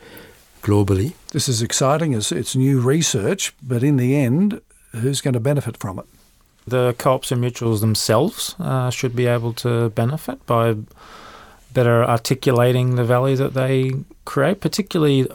globally. 0.63 1.13
This 1.37 1.51
is 1.51 1.61
exciting. 1.61 2.15
It's, 2.15 2.33
it's 2.33 2.57
new 2.57 2.81
research, 2.81 3.53
but 3.63 3.83
in 3.83 3.99
the 3.99 4.17
end, 4.17 4.63
who's 4.93 5.21
going 5.21 5.35
to 5.35 5.39
benefit 5.39 5.77
from 5.77 5.99
it? 5.99 6.07
The 6.67 6.95
co-ops 6.97 7.31
and 7.31 7.45
mutuals 7.45 7.81
themselves 7.81 8.57
uh, 8.59 8.89
should 8.89 9.15
be 9.15 9.27
able 9.27 9.53
to 9.65 9.91
benefit 9.91 10.47
by 10.47 10.77
better 11.75 12.03
articulating 12.03 12.95
the 12.95 13.05
value 13.05 13.37
that 13.37 13.53
they 13.53 13.93
create, 14.25 14.63
particularly 14.63 15.31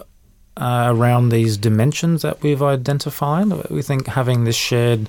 uh, 0.56 0.88
around 0.92 1.28
these 1.28 1.56
dimensions 1.56 2.22
that 2.22 2.42
we've 2.42 2.64
identified. 2.64 3.70
We 3.70 3.82
think 3.82 4.08
having 4.08 4.42
this 4.42 4.56
shared 4.56 5.08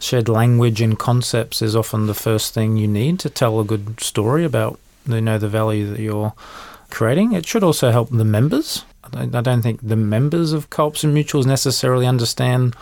shared 0.00 0.28
language 0.28 0.82
and 0.82 0.98
concepts 0.98 1.62
is 1.62 1.74
often 1.74 2.08
the 2.08 2.14
first 2.14 2.52
thing 2.52 2.76
you 2.76 2.88
need 2.88 3.18
to 3.20 3.30
tell 3.30 3.58
a 3.58 3.64
good 3.64 3.98
story 4.00 4.44
about 4.44 4.78
you 5.06 5.22
know 5.22 5.38
the 5.38 5.48
value 5.48 5.88
that 5.88 5.98
you're 6.00 6.34
creating. 6.90 7.32
It 7.32 7.46
should 7.46 7.64
also 7.64 7.90
help 7.90 8.10
the 8.10 8.24
members. 8.26 8.84
I 9.14 9.40
don't 9.40 9.62
think 9.62 9.80
the 9.82 9.96
members 9.96 10.52
of 10.52 10.70
co-ops 10.70 11.04
and 11.04 11.16
mutuals 11.16 11.46
necessarily 11.46 12.06
understand 12.06 12.74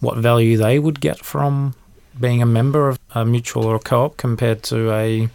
what 0.00 0.16
value 0.18 0.56
they 0.56 0.78
would 0.78 1.00
get 1.00 1.24
from 1.24 1.74
being 2.18 2.42
a 2.42 2.46
member 2.46 2.88
of 2.88 2.98
a 3.14 3.24
mutual 3.24 3.64
or 3.64 3.76
a 3.76 3.80
co-op 3.80 4.16
compared 4.16 4.62
to 4.64 4.92
a 4.92 5.28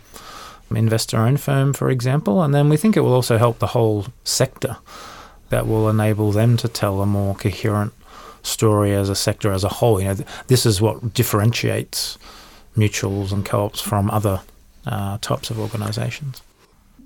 investor 0.76 1.18
owned 1.18 1.40
firm, 1.40 1.74
for 1.74 1.90
example. 1.90 2.42
And 2.42 2.54
then 2.54 2.70
we 2.70 2.78
think 2.78 2.98
it 2.98 3.02
will 3.02 3.14
also 3.14 3.38
help 3.38 3.60
the 3.60 3.68
whole 3.68 4.08
sector 4.24 4.78
that 5.50 5.68
will 5.68 5.90
enable 5.90 6.32
them 6.32 6.58
to 6.58 6.68
tell 6.68 7.02
a 7.02 7.06
more 7.06 7.36
coherent 7.36 7.94
story 8.42 8.94
as 8.94 9.10
a 9.10 9.16
sector 9.16 9.52
as 9.52 9.64
a 9.64 9.70
whole. 9.70 10.02
You 10.02 10.08
know, 10.08 10.16
this 10.48 10.66
is 10.66 10.82
what 10.82 11.14
differentiates 11.14 12.18
mutuals 12.76 13.32
and 13.32 13.46
co-ops 13.46 13.82
from 13.82 14.10
other 14.10 14.42
uh, 14.86 15.18
types 15.20 15.50
of 15.50 15.60
organisations. 15.60 16.42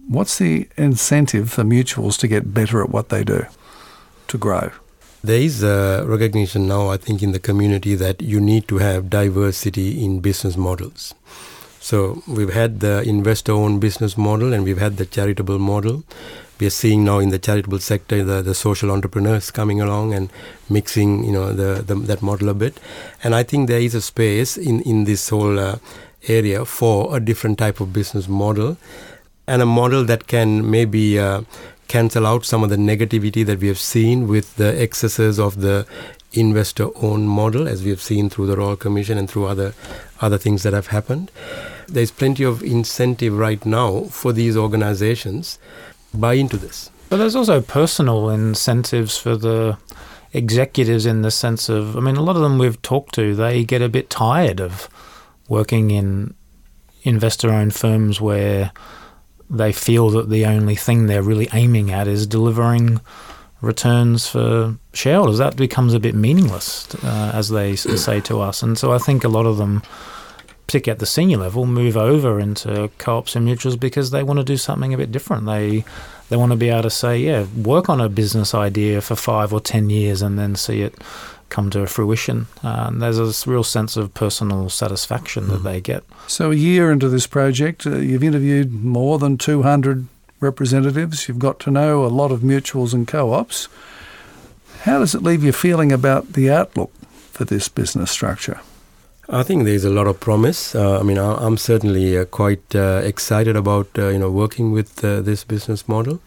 What's 0.09 0.37
the 0.37 0.69
incentive 0.77 1.51
for 1.51 1.63
mutuals 1.63 2.17
to 2.19 2.29
get 2.29 2.53
better 2.53 2.81
at 2.81 2.89
what 2.89 3.09
they 3.09 3.25
do, 3.25 3.45
to 4.29 4.37
grow? 4.37 4.71
There 5.21 5.41
is 5.41 5.63
a 5.63 6.05
recognition 6.05 6.65
now, 6.65 6.89
I 6.89 6.97
think, 6.97 7.21
in 7.21 7.33
the 7.33 7.39
community 7.39 7.93
that 7.95 8.21
you 8.21 8.39
need 8.39 8.69
to 8.69 8.77
have 8.77 9.09
diversity 9.09 10.01
in 10.01 10.21
business 10.21 10.55
models. 10.55 11.13
So 11.81 12.23
we've 12.25 12.53
had 12.53 12.79
the 12.79 13.01
investor-owned 13.01 13.81
business 13.81 14.17
model 14.17 14.53
and 14.53 14.63
we've 14.63 14.77
had 14.77 14.95
the 14.95 15.05
charitable 15.05 15.59
model. 15.59 16.05
We 16.59 16.67
are 16.67 16.71
seeing 16.71 17.03
now 17.03 17.19
in 17.19 17.29
the 17.29 17.39
charitable 17.39 17.79
sector 17.79 18.23
the, 18.23 18.41
the 18.41 18.55
social 18.55 18.91
entrepreneurs 18.91 19.51
coming 19.51 19.81
along 19.81 20.13
and 20.13 20.29
mixing, 20.69 21.25
you 21.25 21.33
know, 21.33 21.51
the, 21.51 21.81
the 21.81 21.95
that 21.95 22.21
model 22.21 22.47
a 22.49 22.53
bit. 22.53 22.79
And 23.23 23.35
I 23.35 23.43
think 23.43 23.67
there 23.67 23.81
is 23.81 23.93
a 23.93 24.01
space 24.01 24.57
in 24.57 24.81
in 24.81 25.03
this 25.03 25.29
whole 25.29 25.59
uh, 25.59 25.79
area 26.27 26.65
for 26.65 27.15
a 27.15 27.19
different 27.19 27.57
type 27.57 27.79
of 27.79 27.93
business 27.93 28.27
model, 28.27 28.77
and 29.47 29.61
a 29.61 29.65
model 29.65 30.03
that 30.05 30.27
can 30.27 30.69
maybe. 30.69 31.19
Uh, 31.19 31.41
cancel 31.89 32.27
out 32.27 32.43
some 32.43 32.63
of 32.63 32.69
the 32.69 32.75
negativity 32.75 33.45
that 33.45 33.59
we 33.59 33.69
have 33.69 33.79
seen 33.79 34.27
with 34.27 34.57
the 34.57 34.77
excesses 34.77 35.39
of 35.39 35.61
the 35.61 35.87
investor 36.33 36.89
owned 36.97 37.29
model 37.29 37.65
as 37.65 37.81
we 37.81 37.89
have 37.89 38.01
seen 38.01 38.29
through 38.29 38.45
the 38.45 38.57
Royal 38.57 38.75
Commission 38.75 39.17
and 39.17 39.29
through 39.29 39.45
other 39.45 39.73
other 40.19 40.37
things 40.37 40.63
that 40.63 40.73
have 40.73 40.87
happened 40.87 41.31
there's 41.87 42.11
plenty 42.11 42.43
of 42.43 42.61
incentive 42.63 43.37
right 43.37 43.65
now 43.65 44.03
for 44.03 44.33
these 44.33 44.57
organizations 44.57 45.57
buy 46.13 46.33
into 46.33 46.57
this. 46.57 46.89
But 47.09 47.17
there's 47.17 47.35
also 47.35 47.61
personal 47.61 48.29
incentives 48.29 49.17
for 49.17 49.37
the 49.37 49.77
executives 50.33 51.05
in 51.05 51.21
the 51.21 51.31
sense 51.31 51.69
of, 51.69 51.95
I 51.95 52.01
mean, 52.01 52.17
a 52.17 52.21
lot 52.21 52.35
of 52.35 52.41
them 52.41 52.57
we've 52.57 52.81
talked 52.81 53.15
to, 53.15 53.33
they 53.33 53.63
get 53.63 53.81
a 53.81 53.89
bit 53.89 54.09
tired 54.09 54.59
of 54.59 54.89
working 55.47 55.91
in 55.91 56.33
investor 57.03 57.49
owned 57.49 57.73
firms 57.73 58.19
where 58.19 58.71
they 59.49 59.71
feel 59.71 60.09
that 60.09 60.29
the 60.29 60.45
only 60.45 60.75
thing 60.75 61.05
they're 61.05 61.23
really 61.23 61.47
aiming 61.53 61.91
at 61.91 62.07
is 62.07 62.27
delivering 62.27 62.99
returns 63.61 64.27
for 64.27 64.77
shareholders. 64.93 65.37
That 65.37 65.55
becomes 65.55 65.93
a 65.93 65.99
bit 65.99 66.15
meaningless, 66.15 66.93
uh, 67.03 67.31
as 67.33 67.49
they 67.49 67.75
say 67.75 68.21
to 68.21 68.41
us. 68.41 68.61
And 68.61 68.77
so 68.77 68.91
I 68.91 68.97
think 68.97 69.23
a 69.23 69.29
lot 69.29 69.45
of 69.45 69.57
them, 69.57 69.81
particularly 70.67 70.95
at 70.95 70.99
the 70.99 71.05
senior 71.05 71.37
level, 71.37 71.65
move 71.65 71.97
over 71.97 72.39
into 72.39 72.89
co-ops 72.97 73.35
and 73.35 73.47
mutuals 73.47 73.79
because 73.79 74.11
they 74.11 74.23
want 74.23 74.39
to 74.39 74.43
do 74.43 74.57
something 74.57 74.93
a 74.93 74.97
bit 74.97 75.11
different. 75.11 75.45
They 75.45 75.85
they 76.29 76.35
want 76.35 76.51
to 76.51 76.57
be 76.57 76.67
able 76.67 76.83
to 76.83 76.89
say, 76.89 77.19
yeah, 77.19 77.45
work 77.55 77.87
on 77.87 78.01
a 78.01 78.09
business 78.09 78.53
idea 78.53 78.99
for 78.99 79.15
five 79.15 79.53
or 79.53 79.61
ten 79.61 79.89
years 79.89 80.21
and 80.21 80.37
then 80.37 80.55
see 80.55 80.81
it 80.81 80.93
come 81.49 81.69
to 81.71 81.87
fruition. 81.87 82.47
Uh, 82.63 82.85
and 82.87 83.01
there's 83.01 83.19
a 83.19 83.49
real 83.49 83.63
sense 83.63 83.97
of 83.97 84.13
personal 84.13 84.69
satisfaction 84.69 85.45
mm. 85.45 85.49
that 85.49 85.63
they 85.63 85.81
get. 85.81 86.03
So, 86.27 86.51
a 86.51 86.55
year 86.55 86.91
into 86.91 87.09
this 87.09 87.27
project, 87.27 87.85
uh, 87.85 87.97
you've 87.97 88.23
interviewed 88.23 88.71
more 88.71 89.19
than 89.19 89.37
200 89.37 90.07
representatives, 90.39 91.27
you've 91.27 91.39
got 91.39 91.59
to 91.61 91.71
know 91.71 92.05
a 92.05 92.07
lot 92.07 92.31
of 92.31 92.41
mutuals 92.41 92.93
and 92.93 93.07
co 93.07 93.33
ops. 93.33 93.67
How 94.81 94.99
does 94.99 95.15
it 95.15 95.23
leave 95.23 95.43
you 95.43 95.51
feeling 95.51 95.91
about 95.91 96.33
the 96.33 96.51
outlook 96.51 96.91
for 97.31 97.45
this 97.45 97.67
business 97.67 98.11
structure? 98.11 98.59
I 99.29 99.43
think 99.43 99.65
there's 99.65 99.83
a 99.83 99.89
lot 99.89 100.07
of 100.07 100.19
promise. 100.21 100.73
Uh, 100.73 100.99
I 100.99 101.03
mean, 101.03 101.17
I'm 101.17 101.57
certainly 101.57 102.17
uh, 102.17 102.23
quite 102.25 102.73
uh, 102.73 103.01
excited 103.03 103.57
about 103.57 103.87
uh, 103.97 104.07
you 104.07 104.19
know 104.19 104.31
working 104.31 104.71
with 104.71 105.03
uh, 105.03 105.21
this 105.21 105.43
business 105.43 105.87
model. 105.87 106.21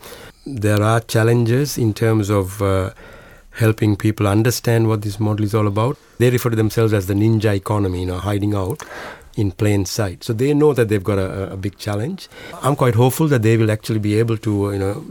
There 0.44 0.82
are 0.82 1.00
challenges 1.00 1.78
in 1.78 1.94
terms 1.94 2.28
of 2.28 2.60
uh, 2.60 2.90
helping 3.52 3.96
people 3.96 4.26
understand 4.26 4.88
what 4.88 5.02
this 5.02 5.18
model 5.18 5.44
is 5.44 5.54
all 5.54 5.66
about. 5.66 5.98
They 6.18 6.30
refer 6.30 6.50
to 6.50 6.56
themselves 6.56 6.92
as 6.92 7.06
the 7.06 7.14
ninja 7.14 7.54
economy, 7.54 8.00
you 8.00 8.06
know, 8.06 8.18
hiding 8.18 8.54
out 8.54 8.82
in 9.36 9.52
plain 9.52 9.84
sight. 9.84 10.24
So 10.24 10.32
they 10.32 10.54
know 10.54 10.72
that 10.72 10.88
they've 10.88 11.02
got 11.02 11.18
a, 11.18 11.52
a 11.52 11.56
big 11.56 11.78
challenge. 11.78 12.28
I'm 12.62 12.76
quite 12.76 12.94
hopeful 12.94 13.28
that 13.28 13.42
they 13.42 13.56
will 13.56 13.70
actually 13.70 13.98
be 13.98 14.18
able 14.18 14.36
to, 14.38 14.72
you 14.72 14.78
know, 14.78 15.04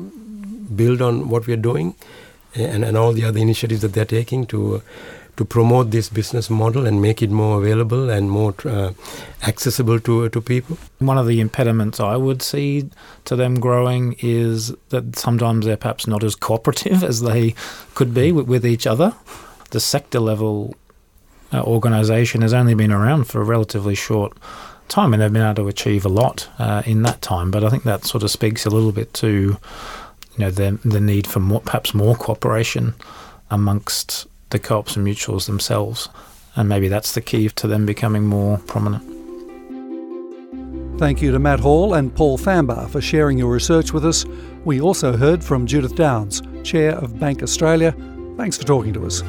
build 0.76 1.02
on 1.02 1.30
what 1.30 1.48
we're 1.48 1.58
doing 1.58 1.96
and, 2.56 2.84
and 2.84 2.98
all 2.98 3.14
the 3.14 3.26
other 3.26 3.40
initiatives 3.40 3.82
that 3.82 3.94
they're 3.94 4.06
taking 4.06 4.46
to 4.48 4.82
to 5.40 5.46
promote 5.46 5.92
this 5.92 6.10
business 6.10 6.50
model 6.50 6.86
and 6.86 7.02
make 7.02 7.22
it 7.22 7.30
more 7.30 7.60
available 7.60 8.10
and 8.10 8.30
more 8.30 8.54
uh, 8.66 8.92
accessible 9.48 9.98
to 9.98 10.28
to 10.28 10.42
people. 10.42 10.78
One 10.98 11.18
of 11.18 11.28
the 11.28 11.40
impediments 11.40 12.02
I 12.02 12.18
would 12.18 12.42
see 12.42 12.90
to 13.24 13.38
them 13.38 13.58
growing 13.58 14.18
is 14.20 14.76
that 14.90 15.16
sometimes 15.16 15.66
they're 15.66 15.78
perhaps 15.78 16.08
not 16.08 16.26
as 16.26 16.36
cooperative 16.36 17.04
as 17.12 17.22
they 17.22 17.56
could 17.96 18.14
be 18.14 18.34
with, 18.34 18.50
with 18.50 18.66
each 18.66 18.86
other. 18.86 19.16
The 19.70 19.80
sector 19.80 20.20
level 20.20 20.76
uh, 21.54 21.62
organisation 21.64 22.42
has 22.42 22.54
only 22.54 22.74
been 22.74 22.92
around 22.92 23.24
for 23.24 23.40
a 23.40 23.46
relatively 23.46 23.96
short 23.96 24.38
time, 24.90 25.14
and 25.14 25.22
they've 25.22 25.32
been 25.32 25.42
able 25.42 25.64
to 25.64 25.70
achieve 25.70 26.06
a 26.06 26.10
lot 26.10 26.50
uh, 26.60 26.84
in 26.86 27.04
that 27.04 27.22
time. 27.22 27.50
But 27.50 27.64
I 27.64 27.70
think 27.70 27.84
that 27.84 28.04
sort 28.04 28.24
of 28.24 28.30
speaks 28.30 28.66
a 28.66 28.70
little 28.70 28.92
bit 28.92 29.14
to 29.24 29.30
you 30.36 30.38
know 30.38 30.52
the 30.52 30.78
the 30.84 31.00
need 31.00 31.28
for 31.28 31.40
more, 31.40 31.62
perhaps 31.62 31.94
more 31.94 32.18
cooperation 32.18 32.94
amongst 33.50 34.28
the 34.50 34.60
co-ops 34.60 34.96
and 34.96 35.06
mutuals 35.06 35.46
themselves, 35.46 36.10
and 36.56 36.68
maybe 36.68 36.88
that's 36.88 37.14
the 37.14 37.22
key 37.22 37.50
to 37.50 37.68
them 37.68 37.86
becoming 37.86 38.26
more 38.26 38.58
prominent. 38.60 39.04
Thank 41.00 41.22
you 41.22 41.32
to 41.32 41.40
Matt 41.40 41.62
Hall 41.62 41.94
and 41.94 42.14
Paul 42.14 42.38
Thambar 42.38 42.90
for 42.90 43.00
sharing 43.00 43.38
your 43.38 43.54
research 43.54 43.94
with 43.94 44.06
us. 44.06 44.26
We 44.66 44.82
also 44.82 45.16
heard 45.16 45.42
from 45.42 45.66
Judith 45.66 45.96
Downs, 45.96 46.42
Chair 46.64 46.96
of 46.96 47.18
Bank 47.18 47.42
Australia. 47.42 47.96
Thanks 48.36 48.58
for 48.58 48.66
talking 48.66 48.92
to 48.94 49.06
us. 49.06 49.22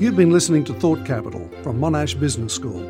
You've 0.00 0.16
been 0.16 0.32
listening 0.32 0.64
to 0.64 0.74
Thought 0.74 1.06
Capital 1.06 1.48
from 1.62 1.78
Monash 1.78 2.18
Business 2.18 2.52
School. 2.54 2.82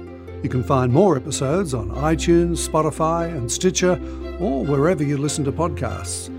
You 0.42 0.48
can 0.48 0.62
find 0.62 0.90
more 0.90 1.16
episodes 1.18 1.74
on 1.74 1.90
iTunes, 1.90 2.66
Spotify, 2.66 3.29
and 3.37 3.53
Stitcher, 3.53 4.00
or 4.38 4.64
wherever 4.64 5.03
you 5.03 5.18
listen 5.18 5.44
to 5.44 5.53
podcasts. 5.53 6.35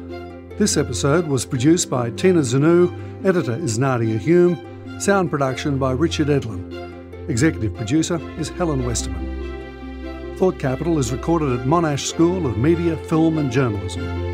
This 0.62 0.78
episode 0.78 1.26
was 1.26 1.43
produced 1.43 1.89
by 1.89 2.12
Tina 2.12 2.41
Zanu, 2.41 3.26
editor 3.26 3.56
is 3.56 3.80
Nadia 3.80 4.15
Hume, 4.19 5.00
sound 5.02 5.32
production 5.32 5.80
by 5.80 5.91
Richard 5.91 6.28
Edlin. 6.28 7.28
Executive 7.28 7.74
producer 7.74 8.19
is 8.38 8.50
Helen 8.50 8.86
Westerman. 8.86 10.38
Thought 10.38 10.60
Capital 10.60 11.00
is 11.00 11.12
recorded 11.12 11.60
at 11.60 11.65
Monash 11.65 12.02
School 12.02 12.45
of 12.45 12.60
Media, 12.60 12.95
Film 13.08 13.39
and 13.39 13.52
Journalism. 13.52 14.31